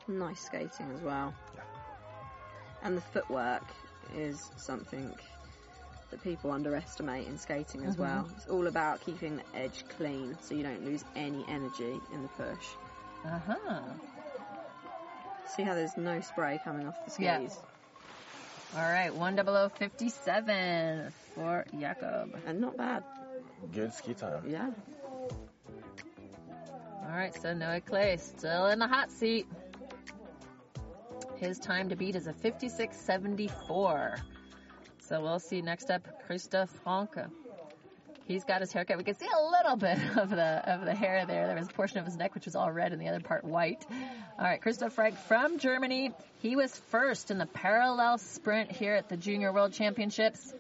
[0.08, 1.34] Nice skating as well.
[2.84, 3.64] And the footwork
[4.16, 5.14] is something
[6.12, 8.00] that people underestimate in skating as Mhm.
[8.00, 8.30] well.
[8.36, 12.30] It's all about keeping the edge clean so you don't lose any energy in the
[12.30, 12.68] push.
[13.26, 13.82] uh huh.
[15.48, 17.26] See how there's no spray coming off the skis?
[17.26, 17.48] Yeah.
[18.76, 22.36] All right, 10057 for Jakob.
[22.48, 23.04] And not bad.
[23.72, 24.44] Good ski time.
[24.48, 24.72] Yeah.
[27.04, 29.46] All right, so Noe Claye still in the hot seat.
[31.38, 34.20] His time to beat is a 56.74.
[35.00, 37.28] So we'll see next up Christoph Franke.
[38.26, 38.98] He's got his haircut.
[38.98, 41.48] We can see a little bit of the of the hair there.
[41.48, 43.44] There was a portion of his neck which was all red and the other part
[43.44, 43.86] white.
[44.44, 46.12] All right, Christoph Frank from Germany.
[46.42, 50.54] He was first in the parallel sprint here at the Junior World Championships.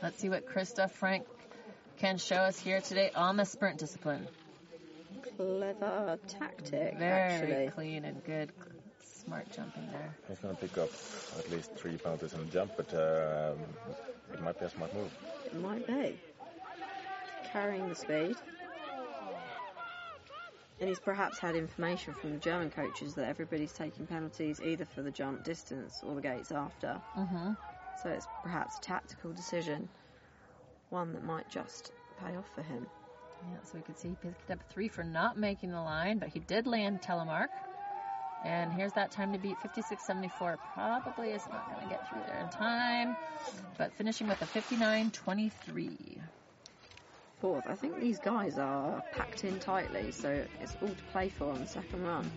[0.00, 1.26] Let's see what Christoph Frank
[1.98, 4.28] can show us here today on the sprint discipline.
[5.36, 7.70] Clever tactic, Very actually.
[7.74, 8.52] clean and good,
[9.24, 10.14] smart jumping there.
[10.28, 10.90] He's going to pick up
[11.36, 13.58] at least three penalties in the jump, but um,
[14.32, 15.10] it might be a smart move.
[15.46, 16.16] It might be.
[17.52, 18.36] Carrying the speed.
[20.82, 25.02] And he's perhaps had information from the German coaches that everybody's taking penalties either for
[25.02, 27.00] the jump distance or the gates after.
[27.16, 27.52] Mm-hmm.
[27.94, 29.88] So it's perhaps a tactical decision,
[30.90, 32.88] one that might just pay off for him.
[33.48, 36.30] Yeah, so we could see he picked up three for not making the line, but
[36.30, 37.50] he did land telemark.
[38.42, 40.56] And here's that time to beat 56.74.
[40.74, 43.16] Probably is not going to get through there in time,
[43.78, 46.18] but finishing with a 59.23.
[47.42, 51.50] Fourth, I think these guys are packed in tightly, so it's all to play for
[51.50, 52.30] on the second run.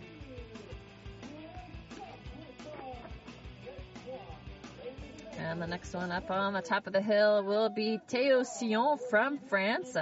[5.38, 8.98] And the next one up on the top of the hill will be Theo Sillon
[9.12, 9.96] from France.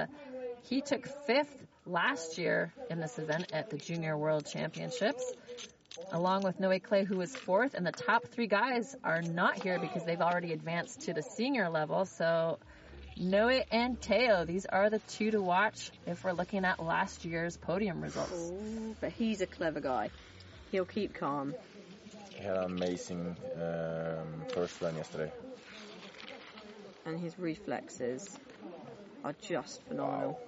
[0.62, 1.54] He took fifth
[1.86, 5.34] last year in this event at the Junior World Championships,
[6.14, 7.74] along with Noe Claye, who was fourth.
[7.74, 11.70] And the top three guys are not here because they've already advanced to the senior
[11.70, 12.06] level.
[12.06, 12.58] So
[13.18, 17.58] Noe and Teo, these are the two to watch if we're looking at last year's
[17.58, 18.34] podium results.
[18.34, 20.10] Ooh, but he's a clever guy.
[20.72, 21.54] He'll keep calm.
[22.32, 25.32] He had an amazing um, first run yesterday.
[27.06, 28.28] and his reflexes
[29.24, 30.40] are just phenomenal.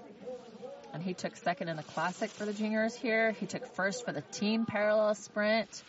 [0.94, 3.32] And he took second in the classic for the juniors here.
[3.32, 5.84] He took first for the team parallel sprint,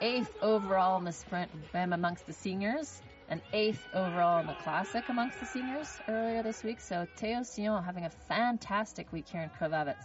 [0.00, 5.40] eighth overall in the sprint amongst the seniors, and eighth overall in the classic amongst
[5.40, 6.80] the seniors earlier this week.
[6.80, 9.96] So Theo Sillon having a fantastic week here in Krvavec.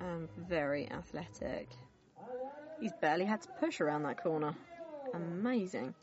[0.00, 1.68] Um, very athletic.
[2.80, 4.54] He's barely had to push around that corner.
[5.14, 5.94] Amazing.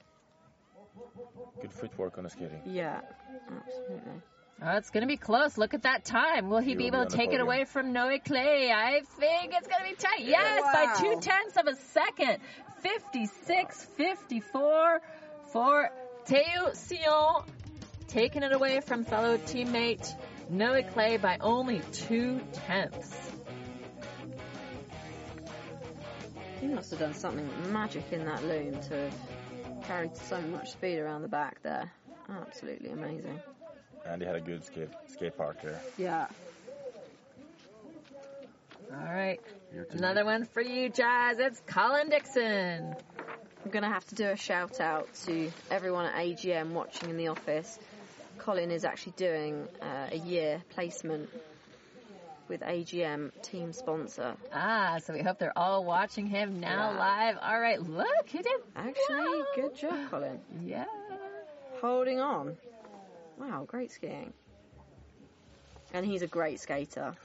[1.62, 2.62] Good footwork on the skating.
[2.66, 3.02] Yeah,
[3.50, 4.22] absolutely.
[4.62, 5.58] Oh, it's going to be close.
[5.58, 6.50] Look at that time.
[6.50, 8.18] Will he He be will able be to on the take it away from Noe
[8.20, 8.72] Claye?
[8.72, 10.22] I think it's going to be tight.
[10.26, 12.38] Yes, by two tenths of a second.
[12.82, 15.02] 56 54
[15.54, 15.92] for
[16.26, 17.44] Teo Sillon.
[18.08, 20.14] Taking it away from fellow teammate
[20.50, 23.16] Noe Claye by only two tenths.
[26.60, 30.98] He must have done something magic in that loom to have carried so much speed
[30.98, 31.92] around the back there.
[32.30, 33.40] Absolutely amazing.
[34.06, 35.80] And he had a good skate, skate park there.
[35.98, 36.28] Yeah.
[38.92, 39.40] All right.
[39.92, 41.38] Another one for you, Jazz.
[41.40, 42.96] It's Colin Dixon.
[43.64, 47.18] I'm going to have to do a shout out to everyone at AGM watching in
[47.18, 47.80] the office.
[48.40, 51.30] Colin is actually doing uh, a year placement
[52.50, 54.36] with AGM team sponsor.
[54.54, 57.00] Ah, so we hope they're all watching him now Yeah.
[57.00, 57.38] live.
[57.42, 58.62] All right, look, he did.
[58.76, 59.46] Actually, well.
[59.56, 60.40] good job, Colin.
[60.62, 60.86] Yeah.
[61.80, 62.58] Holding on.
[63.40, 64.34] Wow, great skiing.
[65.94, 67.16] And he's a great skater.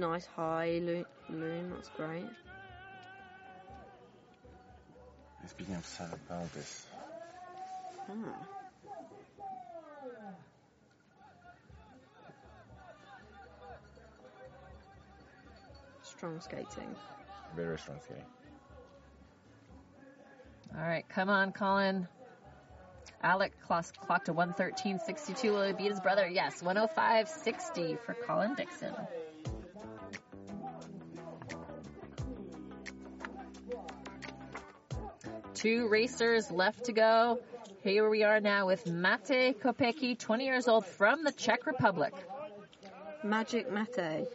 [0.00, 0.80] Nice high
[1.28, 1.70] moon.
[1.74, 2.24] that's great.
[5.46, 6.86] Speaking of seven penalties,
[8.08, 8.46] Ah.
[16.02, 16.96] Strong skating.
[17.56, 18.24] very strong skating.
[20.76, 22.06] All right, come on, Colin.
[23.22, 25.52] Alec clocked, clocked a 113.62.
[25.52, 26.26] Will he beat his brother?
[26.28, 28.94] Yes, 105.60 for Colin Dixon.
[35.60, 37.38] Two racers left to go.
[37.82, 42.14] Here we are now with Mate Kopecki, 20 years old from the Czech Republic.
[43.22, 44.26] Magic Mate.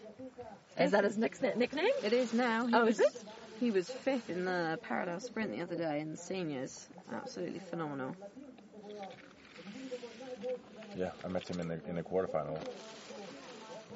[0.80, 1.90] Is that his nick- nickname?
[2.04, 2.68] It is now.
[2.68, 3.24] He Oh, was, is it?
[3.60, 6.88] He was fifth in the parallel sprint the other day in the seniors.
[7.12, 8.16] Absolutely phenomenal.
[10.96, 12.60] Yeah, I met him in the in the quarterfinal.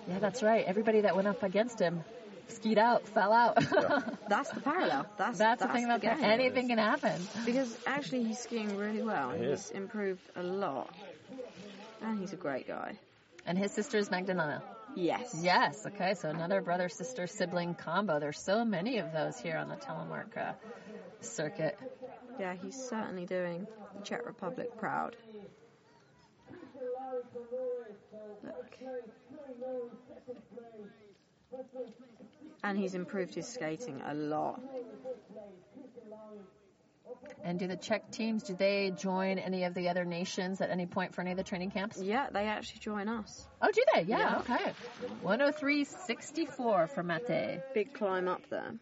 [0.07, 0.65] Yeah, that's right.
[0.65, 2.03] Everybody that went up against him
[2.51, 3.55] skied out, fell out.
[4.29, 5.05] That's the parallel.
[5.17, 6.21] That's That's, the thing about that.
[6.21, 7.21] Anything can happen.
[7.45, 9.31] Because actually he's skiing really well.
[9.31, 9.71] He he's is.
[9.71, 10.93] improved a lot.
[12.01, 12.97] And he's a great guy.
[13.45, 14.61] And his sister is Magdalena.
[14.95, 15.39] Yes.
[15.41, 15.85] Yes.
[15.85, 16.13] Okay.
[16.15, 18.19] So another brother sister sibling combo.
[18.19, 20.53] There's so many of those here on the telemark uh,
[21.21, 21.77] circuit.
[22.39, 23.67] Yeah, he's certainly doing
[23.97, 25.15] the Czech Republic proud.
[28.43, 28.77] Look.
[32.63, 34.59] And he's improved his skating a lot.
[37.43, 40.85] And do the Czech teams do they join any of the other nations at any
[40.85, 41.99] point for any of the training camps?
[42.01, 43.47] Yeah, they actually join us.
[43.61, 44.01] Oh, do they?
[44.01, 44.19] Yeah.
[44.19, 44.39] Yeah.
[44.39, 44.73] Okay.
[45.23, 47.61] 103.64 for Mate.
[47.73, 48.73] Big climb up there.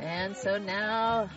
[0.00, 1.28] And so now,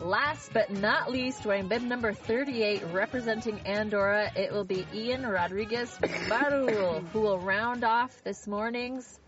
[0.00, 5.96] last but not least, wearing bib number 38, representing Andorra, it will be Ian Rodriguez
[6.28, 9.18] Barul, who will round off this morning's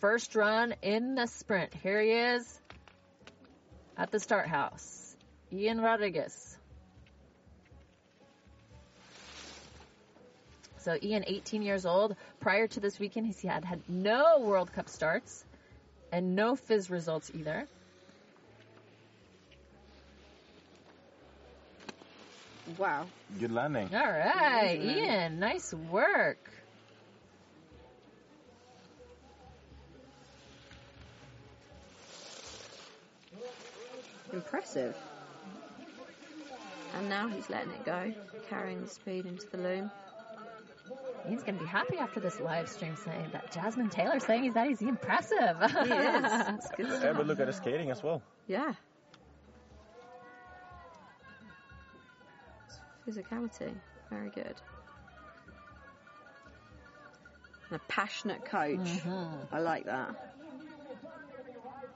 [0.00, 1.72] first run in the sprint.
[1.74, 2.60] Here he is.
[3.96, 5.16] at the start house.
[5.52, 6.56] Ian Rodriguez.
[10.78, 12.16] So Ian, 18 years old.
[12.40, 15.44] Prior to this weekend, he had had no World Cup starts
[16.10, 17.68] and no FIS results either.
[22.78, 23.06] Wow.
[23.38, 23.90] Good landing.
[23.94, 26.50] All right, Ian, nice work.
[34.32, 34.96] Impressive.
[36.96, 38.12] And now he's letting it go,
[38.48, 39.90] carrying the speed into the loom.
[41.28, 44.54] Ian's going to be happy after this live stream saying that Jasmine Taylor saying he's
[44.54, 45.56] that he's impressive.
[45.60, 46.32] He is.
[46.48, 47.26] It's good Yeah, stuff.
[47.26, 48.22] look at the skating as well.
[48.48, 48.72] Yeah.
[53.06, 53.72] Physicality.
[54.10, 54.54] Very good.
[57.70, 58.78] And a passionate coach.
[58.78, 59.46] Mhm.
[59.50, 60.14] I like that.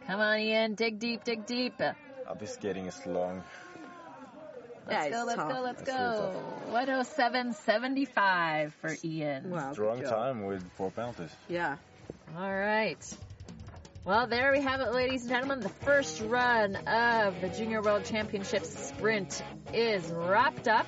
[0.07, 1.75] Come on, Ian, dig deep, dig deep.
[1.81, 3.43] Let's this skating is long.
[4.89, 6.43] Yeah, go, it's let's go, let's It's go.
[6.69, 9.51] really 107.75 for Ian.
[9.51, 9.73] Wow.
[9.73, 10.15] Strong good job.
[10.15, 11.31] time with four penalties.
[11.49, 11.77] Yeah.
[12.37, 12.99] All right.
[14.05, 15.59] Well, there we have it, ladies and gentlemen.
[15.61, 19.43] The first run of the Junior World Championships sprint
[19.73, 20.87] is wrapped up.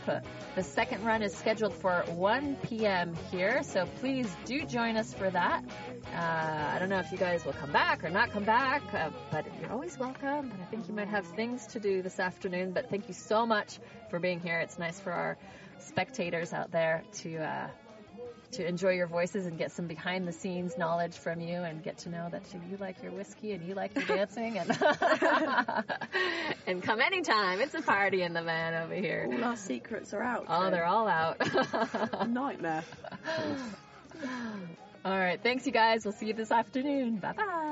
[0.54, 3.14] The second run is scheduled for 1 p.m.
[3.30, 5.64] here, so please do join us for that.
[6.12, 9.10] Uh, I don't know if you guys will come back or not come back, uh,
[9.30, 10.48] but you're always welcome.
[10.48, 12.72] But I think you might have things to do this afternoon.
[12.72, 13.78] But thank you so much
[14.10, 14.58] for being here.
[14.60, 15.38] It's nice for our
[15.78, 17.68] spectators out there to uh,
[18.52, 21.98] to enjoy your voices and get some behind the scenes knowledge from you and get
[21.98, 24.70] to know that you, you like your whiskey and you like your dancing and
[26.68, 27.60] and come anytime.
[27.60, 29.28] It's a party in the van over here.
[29.32, 30.44] All our secrets are out.
[30.48, 31.38] Oh, they're all out.
[32.28, 32.84] Nightmare.
[35.04, 35.42] all right.
[35.42, 36.04] Thanks, you guys.
[36.04, 37.16] We'll see you this afternoon.
[37.16, 37.67] Bye bye.